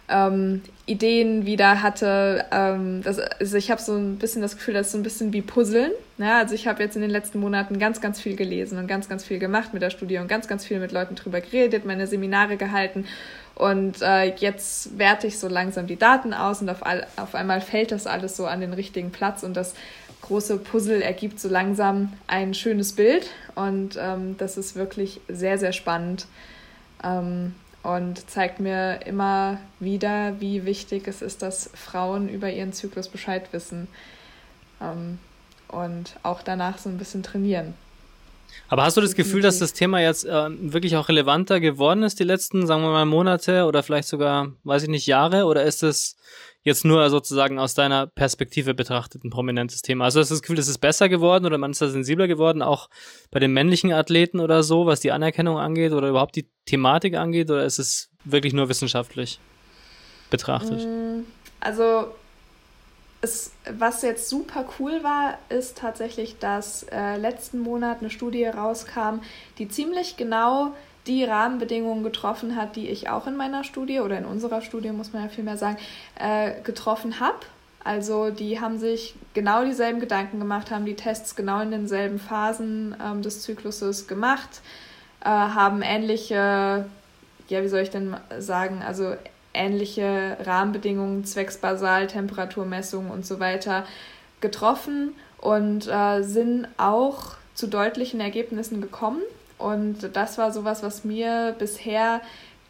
[0.09, 2.45] ähm, Ideen wieder hatte.
[2.51, 5.31] Ähm, das, also ich habe so ein bisschen das Gefühl, das ist so ein bisschen
[5.31, 5.91] wie Puzzeln.
[6.17, 6.35] Ja, ne?
[6.35, 9.23] also ich habe jetzt in den letzten Monaten ganz, ganz viel gelesen und ganz, ganz
[9.23, 12.57] viel gemacht mit der Studie und ganz, ganz viel mit Leuten drüber geredet, meine Seminare
[12.57, 13.05] gehalten.
[13.53, 17.59] Und äh, jetzt werte ich so langsam die Daten aus und auf, all, auf einmal
[17.59, 19.73] fällt das alles so an den richtigen Platz und das
[20.21, 25.73] große Puzzle ergibt so langsam ein schönes Bild und ähm, das ist wirklich sehr, sehr
[25.73, 26.27] spannend
[27.03, 33.07] ähm, und zeigt mir immer wieder, wie wichtig es ist, dass Frauen über ihren Zyklus
[33.07, 33.87] Bescheid wissen
[34.81, 35.19] ähm,
[35.67, 37.73] und auch danach so ein bisschen trainieren.
[38.69, 42.19] Aber hast du das Gefühl, dass das Thema jetzt äh, wirklich auch relevanter geworden ist,
[42.19, 45.45] die letzten, sagen wir mal, Monate oder vielleicht sogar, weiß ich nicht, Jahre?
[45.45, 46.17] Oder ist es
[46.67, 50.03] jetzt nur sozusagen aus deiner Perspektive betrachtet ein prominentes Thema?
[50.03, 52.61] Also hast du das Gefühl, es ist besser geworden oder man ist da sensibler geworden,
[52.61, 52.89] auch
[53.31, 57.49] bei den männlichen Athleten oder so, was die Anerkennung angeht oder überhaupt die Thematik angeht?
[57.49, 59.39] Oder ist es wirklich nur wissenschaftlich
[60.29, 60.85] betrachtet?
[60.85, 61.21] Mm,
[61.61, 62.07] also
[63.21, 69.21] es, was jetzt super cool war, ist tatsächlich, dass äh, letzten Monat eine Studie rauskam,
[69.57, 70.73] die ziemlich genau
[71.07, 75.13] die Rahmenbedingungen getroffen hat, die ich auch in meiner Studie oder in unserer Studie, muss
[75.13, 75.77] man ja vielmehr sagen,
[76.19, 77.39] äh, getroffen habe.
[77.83, 82.95] Also die haben sich genau dieselben Gedanken gemacht, haben die Tests genau in denselben Phasen
[83.01, 84.61] ähm, des Zykluses gemacht,
[85.21, 86.85] äh, haben ähnliche,
[87.47, 89.15] ja, wie soll ich denn sagen, also
[89.53, 93.85] ähnliche Rahmenbedingungen zwecks Basal, Temperaturmessungen und so weiter
[94.41, 99.21] getroffen und äh, sind auch zu deutlichen Ergebnissen gekommen.
[99.57, 102.21] Und das war sowas, was mir bisher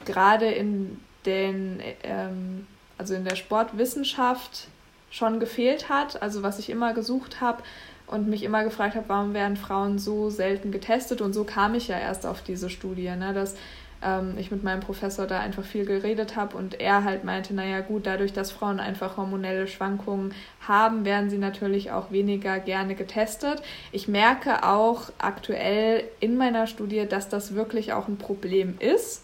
[0.06, 2.68] gerade in den, ähm,
[2.98, 4.68] also in der Sportwissenschaft
[5.10, 7.64] schon gefehlt hat, also was ich immer gesucht habe
[8.08, 11.22] und mich immer gefragt habe, warum werden Frauen so selten getestet?
[11.22, 13.56] Und so kam ich ja erst auf diese Studie, ne, dass
[14.02, 17.82] ähm, ich mit meinem Professor da einfach viel geredet habe und er halt meinte, naja
[17.82, 20.34] gut, dadurch, dass Frauen einfach hormonelle Schwankungen
[20.68, 23.62] haben, werden sie natürlich auch weniger gerne getestet.
[23.92, 29.24] Ich merke auch aktuell in meiner Studie, dass das wirklich auch ein Problem ist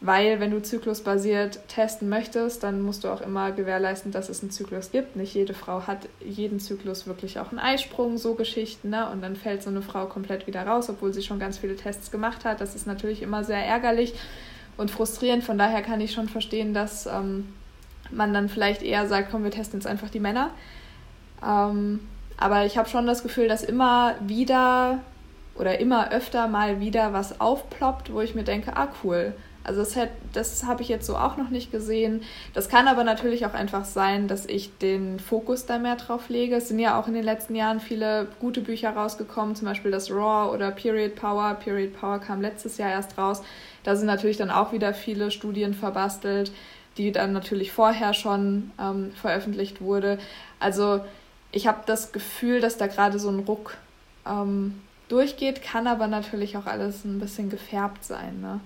[0.00, 4.50] weil wenn du zyklusbasiert testen möchtest, dann musst du auch immer gewährleisten, dass es einen
[4.50, 5.16] Zyklus gibt.
[5.16, 8.90] Nicht jede Frau hat jeden Zyklus wirklich auch einen Eisprung, so Geschichten.
[8.90, 9.08] Ne?
[9.10, 12.10] Und dann fällt so eine Frau komplett wieder raus, obwohl sie schon ganz viele Tests
[12.10, 12.60] gemacht hat.
[12.60, 14.12] Das ist natürlich immer sehr ärgerlich
[14.76, 15.44] und frustrierend.
[15.44, 17.54] Von daher kann ich schon verstehen, dass ähm,
[18.10, 20.50] man dann vielleicht eher sagt, komm, wir testen jetzt einfach die Männer.
[21.42, 22.00] Ähm,
[22.36, 24.98] aber ich habe schon das Gefühl, dass immer wieder
[25.54, 29.32] oder immer öfter mal wieder was aufploppt, wo ich mir denke, ah cool,
[29.66, 29.98] also das,
[30.32, 32.22] das habe ich jetzt so auch noch nicht gesehen.
[32.54, 36.54] Das kann aber natürlich auch einfach sein, dass ich den Fokus da mehr drauf lege.
[36.54, 40.08] Es sind ja auch in den letzten Jahren viele gute Bücher rausgekommen, zum Beispiel das
[40.08, 41.54] Raw oder Period Power.
[41.54, 43.42] Period Power kam letztes Jahr erst raus.
[43.82, 46.52] Da sind natürlich dann auch wieder viele Studien verbastelt,
[46.96, 50.18] die dann natürlich vorher schon ähm, veröffentlicht wurde.
[50.60, 51.00] Also
[51.50, 53.76] ich habe das Gefühl, dass da gerade so ein Ruck
[54.24, 58.40] ähm, durchgeht, kann aber natürlich auch alles ein bisschen gefärbt sein.
[58.40, 58.60] Ne?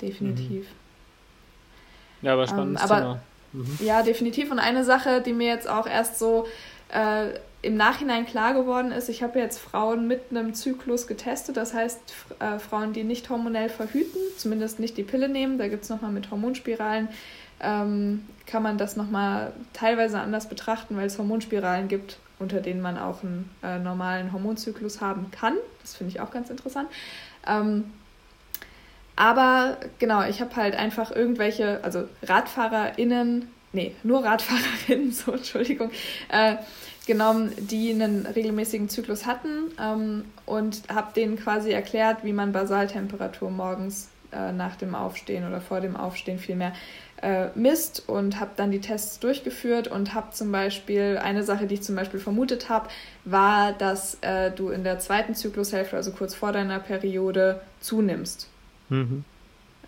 [0.00, 0.64] Definitiv.
[0.64, 2.26] Mhm.
[2.26, 2.78] Ja, aber spannend.
[2.78, 3.20] Ähm, aber,
[3.52, 3.78] mhm.
[3.80, 4.50] Ja, definitiv.
[4.50, 6.46] Und eine Sache, die mir jetzt auch erst so
[6.92, 7.28] äh,
[7.60, 11.98] im Nachhinein klar geworden ist, ich habe jetzt Frauen mit einem Zyklus getestet, das heißt
[12.38, 16.12] äh, Frauen, die nicht hormonell verhüten, zumindest nicht die Pille nehmen, da gibt es nochmal
[16.12, 17.08] mit Hormonspiralen,
[17.60, 22.96] ähm, kann man das nochmal teilweise anders betrachten, weil es Hormonspiralen gibt, unter denen man
[22.96, 25.56] auch einen äh, normalen Hormonzyklus haben kann.
[25.82, 26.88] Das finde ich auch ganz interessant.
[27.44, 27.90] Ähm,
[29.18, 35.90] aber genau, ich habe halt einfach irgendwelche, also RadfahrerInnen, nee, nur RadfahrerInnen, so, Entschuldigung,
[36.28, 36.54] äh,
[37.04, 43.50] genommen, die einen regelmäßigen Zyklus hatten ähm, und habe denen quasi erklärt, wie man Basaltemperatur
[43.50, 46.72] morgens äh, nach dem Aufstehen oder vor dem Aufstehen vielmehr
[47.20, 51.74] äh, misst und habe dann die Tests durchgeführt und habe zum Beispiel, eine Sache, die
[51.74, 52.88] ich zum Beispiel vermutet habe,
[53.24, 58.48] war, dass äh, du in der zweiten Zyklushälfte, also kurz vor deiner Periode, zunimmst.
[58.88, 59.24] Mhm.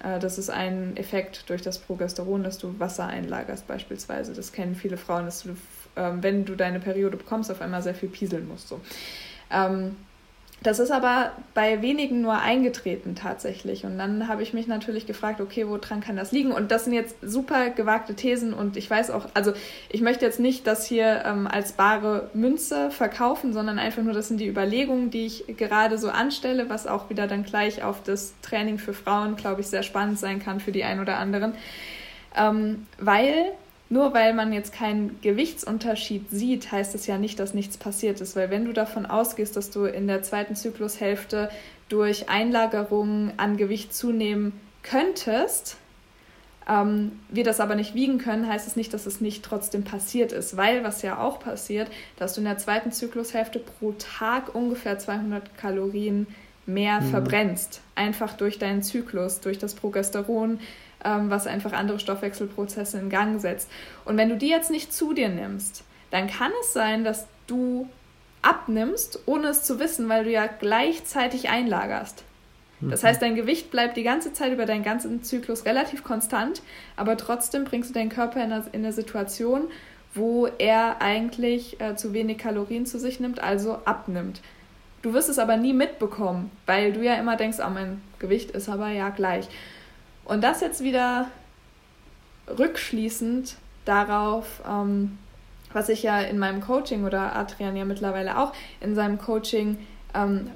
[0.02, 4.34] Äh, das ist ein Effekt durch das Progesteron, dass du Wasser einlagerst beispielsweise.
[4.34, 5.56] Das kennen viele Frauen, dass du,
[5.96, 8.68] ähm, wenn du deine Periode bekommst, auf einmal sehr viel pieseln musst.
[8.68, 8.80] So.
[9.50, 9.96] Ähm,
[10.62, 13.84] das ist aber bei wenigen nur eingetreten tatsächlich.
[13.84, 16.52] Und dann habe ich mich natürlich gefragt, okay, woran kann das liegen?
[16.52, 19.52] Und das sind jetzt super gewagte Thesen und ich weiß auch, also
[19.88, 24.28] ich möchte jetzt nicht das hier ähm, als bare Münze verkaufen, sondern einfach nur, das
[24.28, 28.34] sind die Überlegungen, die ich gerade so anstelle, was auch wieder dann gleich auf das
[28.42, 31.54] Training für Frauen, glaube ich, sehr spannend sein kann für die ein oder anderen.
[32.36, 33.52] Ähm, weil
[33.90, 38.36] nur weil man jetzt keinen Gewichtsunterschied sieht, heißt es ja nicht, dass nichts passiert ist.
[38.36, 41.50] Weil wenn du davon ausgehst, dass du in der zweiten Zyklushälfte
[41.88, 44.52] durch Einlagerungen an Gewicht zunehmen
[44.84, 45.76] könntest,
[46.68, 50.30] ähm, wir das aber nicht wiegen können, heißt es nicht, dass es nicht trotzdem passiert
[50.30, 50.56] ist.
[50.56, 55.58] Weil was ja auch passiert, dass du in der zweiten Zyklushälfte pro Tag ungefähr 200
[55.58, 56.28] Kalorien
[56.64, 57.10] mehr mhm.
[57.10, 57.80] verbrennst.
[57.96, 60.60] Einfach durch deinen Zyklus, durch das Progesteron,
[61.04, 63.68] ähm, was einfach andere Stoffwechselprozesse in Gang setzt.
[64.04, 67.88] Und wenn du die jetzt nicht zu dir nimmst, dann kann es sein, dass du
[68.42, 72.24] abnimmst, ohne es zu wissen, weil du ja gleichzeitig einlagerst.
[72.80, 73.06] Das mhm.
[73.06, 76.62] heißt, dein Gewicht bleibt die ganze Zeit über deinen ganzen Zyklus relativ konstant,
[76.96, 79.68] aber trotzdem bringst du deinen Körper in eine, in eine Situation,
[80.14, 84.40] wo er eigentlich äh, zu wenig Kalorien zu sich nimmt, also abnimmt.
[85.02, 88.68] Du wirst es aber nie mitbekommen, weil du ja immer denkst, oh, mein Gewicht ist
[88.68, 89.48] aber ja gleich.
[90.24, 91.26] Und das jetzt wieder
[92.58, 95.18] rückschließend darauf, ähm,
[95.72, 99.78] was ich ja in meinem Coaching oder Adrian ja mittlerweile auch in seinem Coaching
[100.14, 100.50] ähm,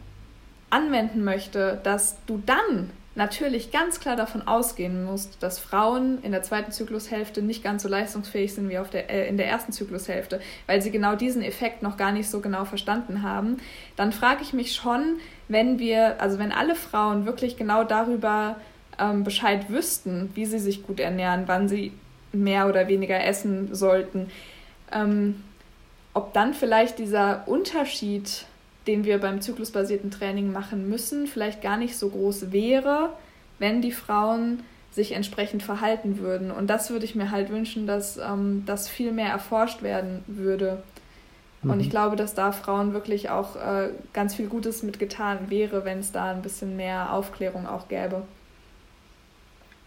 [0.71, 6.43] anwenden möchte, dass du dann natürlich ganz klar davon ausgehen musst, dass Frauen in der
[6.43, 10.41] zweiten Zyklushälfte nicht ganz so leistungsfähig sind wie auf der, äh, in der ersten Zyklushälfte,
[10.67, 13.59] weil sie genau diesen Effekt noch gar nicht so genau verstanden haben,
[13.95, 18.57] dann frage ich mich schon, wenn wir, also wenn alle Frauen wirklich genau darüber
[18.99, 21.93] ähm, Bescheid wüssten, wie sie sich gut ernähren, wann sie
[22.33, 24.31] mehr oder weniger essen sollten,
[24.93, 25.43] ähm,
[26.13, 28.47] ob dann vielleicht dieser Unterschied,
[28.87, 33.11] den wir beim zyklusbasierten Training machen müssen, vielleicht gar nicht so groß wäre,
[33.59, 36.53] wenn die Frauen sich entsprechend verhalten würden.
[36.53, 40.83] Und das würde ich mir halt wünschen, dass ähm, das viel mehr erforscht werden würde.
[41.63, 41.71] Mhm.
[41.71, 45.99] Und ich glaube, dass da Frauen wirklich auch äh, ganz viel Gutes mitgetan wäre, wenn
[45.99, 48.23] es da ein bisschen mehr Aufklärung auch gäbe.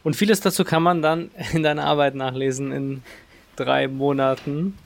[0.08, 3.03] Und vieles dazu kann man dann in deiner Arbeit nachlesen in
[3.58, 4.78] drei Monaten.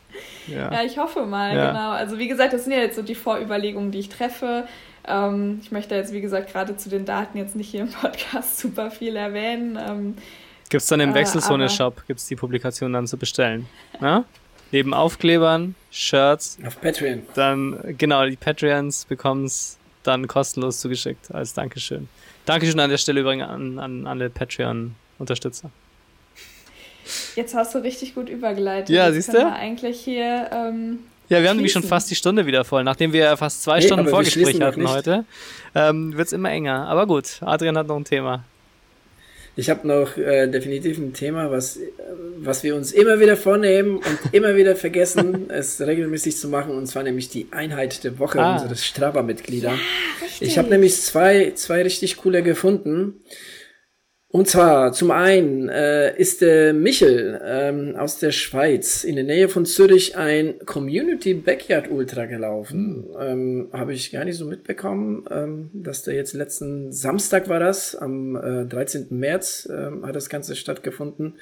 [0.48, 1.68] Ja, ja ich hoffe mal, ja.
[1.68, 1.92] genau.
[1.92, 4.68] Also wie gesagt, das sind ja jetzt so die Vorüberlegungen, die ich treffe.
[5.08, 8.58] Ähm, ich möchte jetzt, wie gesagt, gerade zu den Daten jetzt nicht hier im Podcast
[8.62, 9.78] super viel erwähnen.
[9.80, 10.16] Ähm,
[10.70, 13.68] Gibt es dann im äh, Wechselzone-Shop, gibt es die Publikation dann zu bestellen.
[14.00, 14.26] Na?
[14.72, 16.58] Neben Aufklebern, Shirts.
[16.66, 17.22] Auf Patreon.
[17.36, 22.10] Dann, genau, die Patreons bekommen es dann kostenlos zugeschickt als Dankeschön.
[22.46, 24.32] Dankeschön an der Stelle übrigens an, an alle
[25.22, 25.70] Patreon-Unterstützer.
[27.36, 28.90] Jetzt hast du richtig gut übergeleitet.
[28.90, 29.46] Ja, siehst du?
[29.46, 30.50] eigentlich hier.
[30.52, 31.00] Ähm,
[31.30, 32.84] ja, wir haben nämlich schon fast die Stunde wieder voll.
[32.84, 35.26] Nachdem wir fast zwei nee, Stunden Vorgespräch hatten heute,
[35.76, 36.88] ähm, wird es immer enger.
[36.88, 38.44] Aber gut, Adrian hat noch ein Thema.
[39.58, 41.78] Ich habe noch äh, definitiv ein Thema, was,
[42.38, 46.88] was wir uns immer wieder vornehmen und immer wieder vergessen, es regelmäßig zu machen, und
[46.88, 48.54] zwar nämlich die Einheit der Woche ah.
[48.54, 49.72] unseres Strava-Mitglieder.
[49.72, 49.78] Ja,
[50.40, 53.16] ich habe nämlich zwei, zwei richtig coole gefunden.
[54.32, 59.50] Und zwar zum einen äh, ist der Michel ähm, aus der Schweiz in der Nähe
[59.50, 63.10] von Zürich ein Community Backyard Ultra gelaufen.
[63.10, 63.16] Mhm.
[63.20, 67.94] Ähm, Habe ich gar nicht so mitbekommen, ähm, dass der jetzt letzten Samstag war das,
[67.94, 69.08] am äh, 13.
[69.10, 71.36] März ähm, hat das Ganze stattgefunden.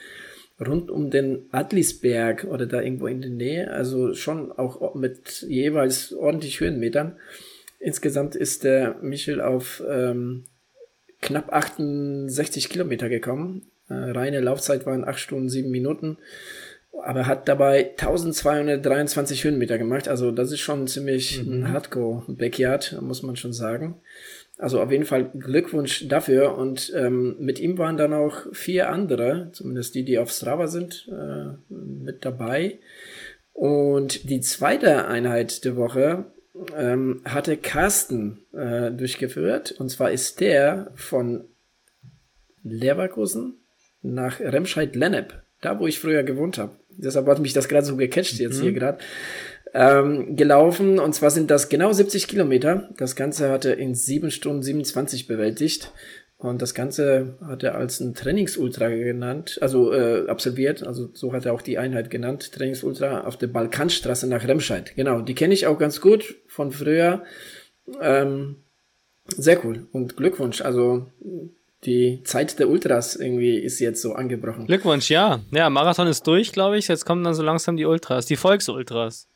[0.60, 6.12] Rund um den Adlisberg oder da irgendwo in der Nähe, also schon auch mit jeweils
[6.12, 7.18] ordentlich Höhenmetern.
[7.80, 10.46] Insgesamt ist der Michel auf ähm,
[11.22, 13.68] knapp 68 Kilometer gekommen.
[13.90, 16.18] Äh, reine Laufzeit waren 8 Stunden 7 Minuten.
[17.04, 20.08] Aber hat dabei 1223 Höhenmeter gemacht.
[20.08, 21.54] Also das ist schon ziemlich mhm.
[21.54, 23.96] ein Hardcore-Backyard, muss man schon sagen.
[24.58, 26.58] Also auf jeden Fall Glückwunsch dafür.
[26.58, 31.10] Und ähm, mit ihm waren dann auch vier andere, zumindest die, die auf Strava sind,
[31.10, 32.80] äh, mit dabei.
[33.54, 36.26] Und die zweite Einheit der Woche
[36.76, 39.72] ähm, hatte Carsten äh, durchgeführt.
[39.74, 41.46] Und zwar ist der von
[42.64, 43.60] Leverkusen
[44.02, 46.76] nach Remscheid-Lennep, da wo ich früher gewohnt habe.
[46.90, 48.64] Deshalb hat mich das gerade so gecatcht jetzt mhm.
[48.64, 48.98] hier gerade.
[49.72, 52.90] Ähm, gelaufen und zwar sind das genau 70 Kilometer.
[52.98, 55.94] Das Ganze hatte in 7 Stunden 27 bewältigt.
[56.40, 61.46] Und das Ganze hat er als ein Trainingsultra genannt, also äh, absolviert, also so hat
[61.46, 64.96] er auch die Einheit genannt, Trainingsultra auf der Balkanstraße nach Remscheid.
[64.96, 67.24] Genau, die kenne ich auch ganz gut von früher.
[68.02, 68.56] Ähm,
[69.28, 70.62] sehr cool und Glückwunsch.
[70.62, 71.08] Also
[71.84, 74.66] die Zeit der Ultras irgendwie ist jetzt so angebrochen.
[74.66, 75.42] Glückwunsch, ja.
[75.52, 76.88] Ja, Marathon ist durch, glaube ich.
[76.88, 79.28] Jetzt kommen dann so langsam die Ultras, die Volksultras.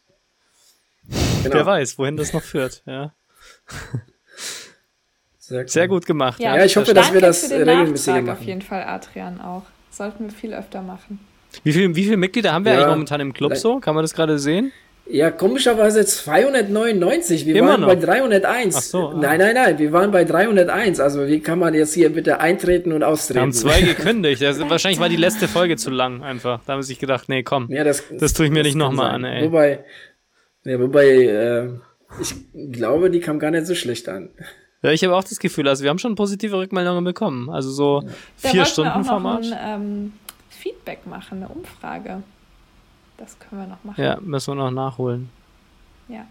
[1.44, 1.54] Genau.
[1.54, 3.14] Wer weiß, wohin das noch führt, ja.
[5.54, 5.68] Sehr, cool.
[5.68, 6.40] Sehr gut gemacht.
[6.40, 8.30] Ja, ja ich hoffe, dass wir das regelmäßig machen.
[8.30, 9.62] Auf jeden Fall, Adrian, auch.
[9.92, 11.20] Sollten wir viel öfter machen.
[11.64, 13.80] Wie, viel, wie viele Mitglieder haben wir ja, eigentlich momentan im Club so?
[13.80, 14.72] Kann man das gerade sehen?
[15.06, 17.46] Ja, komischerweise 299.
[17.46, 17.88] Wir Immer waren noch?
[17.90, 18.76] bei 301.
[18.76, 19.18] Ach so, ah.
[19.22, 21.00] Nein, nein, nein, wir waren bei 301.
[21.00, 23.36] Also wie kann man jetzt hier bitte eintreten und austreten?
[23.36, 24.42] Wir haben zwei gekündigt.
[24.44, 26.62] Also, wahrscheinlich war die letzte Folge zu lang einfach.
[26.66, 29.12] Da haben sie sich gedacht, nee, komm, ja, das, das tue ich mir nicht nochmal
[29.12, 29.26] an.
[29.26, 29.46] Ey.
[29.46, 29.84] Wobei,
[30.64, 31.70] ja, wobei äh,
[32.20, 32.34] ich
[32.72, 34.30] glaube, die kam gar nicht so schlecht an.
[34.84, 37.50] Ja, ich habe auch das Gefühl, also wir haben schon positive Rückmeldungen bekommen.
[37.50, 38.04] Also so
[38.44, 38.50] ja.
[38.50, 39.44] vier Stunden Format.
[39.46, 40.14] Ein, ähm,
[40.50, 42.22] Feedback machen, eine Umfrage.
[43.18, 44.04] Das können wir noch machen.
[44.04, 45.30] Ja, müssen wir noch nachholen.
[46.10, 46.26] Ja.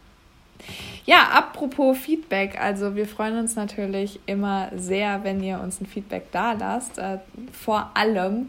[1.06, 6.30] Ja, apropos Feedback, also wir freuen uns natürlich immer sehr, wenn ihr uns ein Feedback
[6.30, 6.98] da lasst.
[6.98, 7.18] Äh,
[7.52, 8.48] vor allem,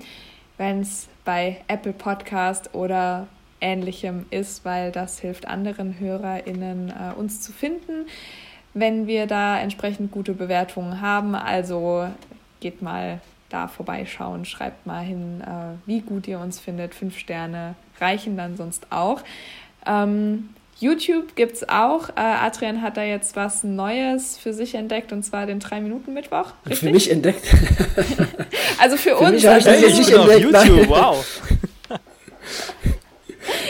[0.58, 3.28] wenn es bei Apple Podcast oder
[3.62, 8.06] ähnlichem ist, weil das hilft anderen HörerInnen, äh, uns zu finden
[8.74, 11.36] wenn wir da entsprechend gute Bewertungen haben.
[11.36, 12.08] Also
[12.60, 16.96] geht mal da vorbeischauen, schreibt mal hin, äh, wie gut ihr uns findet.
[16.96, 19.22] Fünf Sterne reichen dann sonst auch.
[19.86, 20.50] Ähm,
[20.80, 22.10] YouTube gibt es auch.
[22.10, 26.54] Äh, Adrian hat da jetzt was Neues für sich entdeckt und zwar den 3-Minuten-Mittwoch.
[26.72, 27.44] Für mich entdeckt?
[28.80, 29.32] also für, für uns.
[29.32, 30.42] Mich ich das jetzt nicht entdeckt.
[30.42, 31.42] YouTube, wow.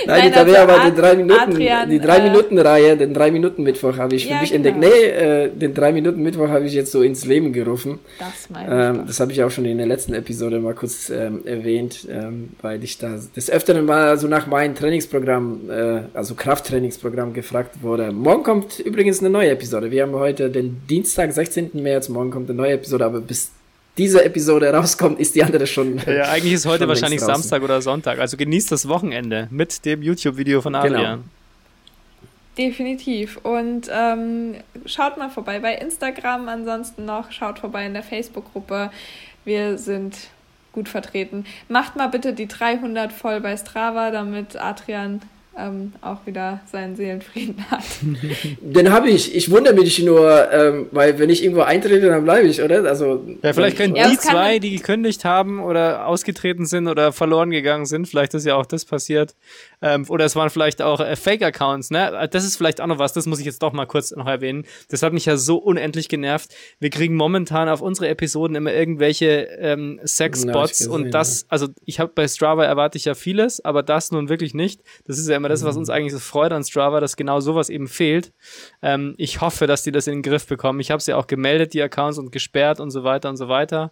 [0.06, 3.32] Nein, Nein da wäre aber die drei Minuten, Adrian, die drei Minuten Reihe, den drei
[3.32, 4.70] Minuten Mittwoch habe ich für ja, mich genau.
[4.70, 4.94] entdeckt.
[4.94, 8.00] Nee, äh, den drei Minuten Mittwoch habe ich jetzt so ins Leben gerufen.
[8.20, 11.46] Das meine ähm, Das habe ich auch schon in der letzten Episode mal kurz ähm,
[11.46, 17.34] erwähnt, ähm, weil ich da des Öfteren mal so nach meinem Trainingsprogramm, äh, also Krafttrainingsprogramm
[17.34, 18.12] gefragt wurde.
[18.12, 19.92] Morgen kommt übrigens eine neue Episode.
[19.92, 21.72] Wir haben heute den Dienstag, 16.
[21.74, 22.10] März.
[22.10, 23.52] Morgen kommt eine neue Episode, aber bis
[23.98, 26.00] diese Episode rauskommt, ist die andere schon.
[26.08, 28.20] Ja, eigentlich ist heute wahrscheinlich Samstag oder Sonntag.
[28.20, 30.86] Also genießt das Wochenende mit dem YouTube-Video von genau.
[30.86, 31.04] Adrian.
[31.04, 31.24] Genau.
[32.58, 33.38] Definitiv.
[33.38, 38.92] Und ähm, schaut mal vorbei bei Instagram, ansonsten noch schaut vorbei in der Facebook-Gruppe.
[39.44, 40.16] Wir sind
[40.72, 41.46] gut vertreten.
[41.68, 45.22] Macht mal bitte die 300 voll bei Strava, damit Adrian
[45.58, 47.84] ähm, auch wieder seinen Seelenfrieden hat.
[48.62, 49.36] Den habe ich.
[49.36, 52.84] Ich wundere mich nur, ähm, weil wenn ich irgendwo eintrete, dann bleibe ich, oder?
[52.86, 57.52] Also, ja, vielleicht können ja, die zwei, die gekündigt haben oder ausgetreten sind oder verloren
[57.52, 59.36] gegangen sind, vielleicht ist ja auch das passiert.
[59.84, 62.28] Ähm, oder es waren vielleicht auch äh, Fake-Accounts, ne?
[62.32, 64.66] Das ist vielleicht auch noch was, das muss ich jetzt doch mal kurz noch erwähnen.
[64.90, 66.56] Das hat mich ja so unendlich genervt.
[66.80, 72.14] Wir kriegen momentan auf unsere Episoden immer irgendwelche ähm, Sex-Bots und das, also ich habe
[72.16, 74.82] bei Strava erwarte ich ja vieles, aber das nun wirklich nicht.
[75.06, 77.70] Das ist ja immer das, was uns eigentlich so freut an Strava, dass genau sowas
[77.70, 78.32] eben fehlt.
[78.82, 80.80] Ähm, ich hoffe, dass die das in den Griff bekommen.
[80.80, 83.50] Ich habe sie ja auch gemeldet, die Accounts und gesperrt und so weiter und so
[83.50, 83.92] weiter.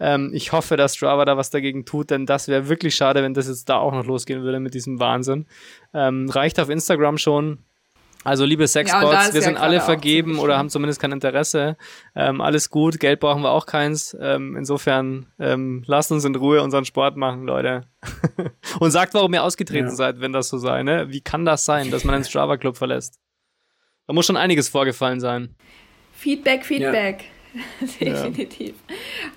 [0.00, 3.34] Ähm, ich hoffe, dass Strava da was dagegen tut, denn das wäre wirklich schade, wenn
[3.34, 5.27] das jetzt da auch noch losgehen würde mit diesem Wahnsinn.
[5.94, 7.64] Ähm, reicht auf Instagram schon.
[8.24, 11.76] Also liebe Sexbots, ja, wir sind alle vergeben oder haben zumindest kein Interesse.
[12.16, 14.16] Ähm, alles gut, Geld brauchen wir auch keins.
[14.20, 17.82] Ähm, insofern ähm, lasst uns in Ruhe unseren Sport machen, Leute.
[18.80, 19.94] Und sagt, warum ihr ausgetreten ja.
[19.94, 20.82] seid, wenn das so sei.
[20.82, 21.06] Ne?
[21.10, 23.18] Wie kann das sein, dass man einen Strava Club verlässt?
[24.06, 25.54] Da muss schon einiges vorgefallen sein.
[26.12, 27.26] Feedback, Feedback.
[28.00, 28.12] Ja.
[28.12, 28.74] Definitiv.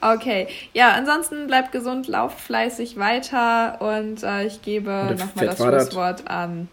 [0.01, 0.47] Okay.
[0.73, 6.67] Ja, ansonsten bleibt gesund, lauft fleißig weiter und äh, ich gebe nochmal das Schlusswort an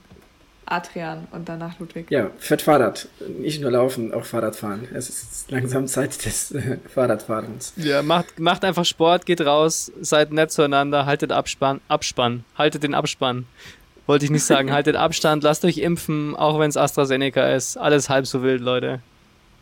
[0.70, 2.10] Adrian und danach Ludwig.
[2.10, 3.08] Ja, fährt Fahrrad.
[3.38, 4.86] Nicht nur laufen, auch Fahrrad fahren.
[4.92, 7.72] Es ist langsam Zeit des äh, Fahrradfahrens.
[7.76, 12.94] Ja, macht, macht einfach Sport, geht raus, seid nett zueinander, haltet Abspann, Abspann, haltet den
[12.94, 13.46] Abspann.
[14.06, 17.76] Wollte ich nicht sagen, haltet Abstand, lasst euch impfen, auch wenn es AstraZeneca ist.
[17.76, 19.00] Alles halb so wild, Leute.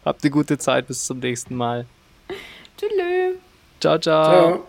[0.06, 1.84] Habt eine gute Zeit, bis zum nächsten Mal.
[2.78, 2.92] Tschüss.
[3.80, 4.24] Ciao, ciao.
[4.24, 4.66] ciao.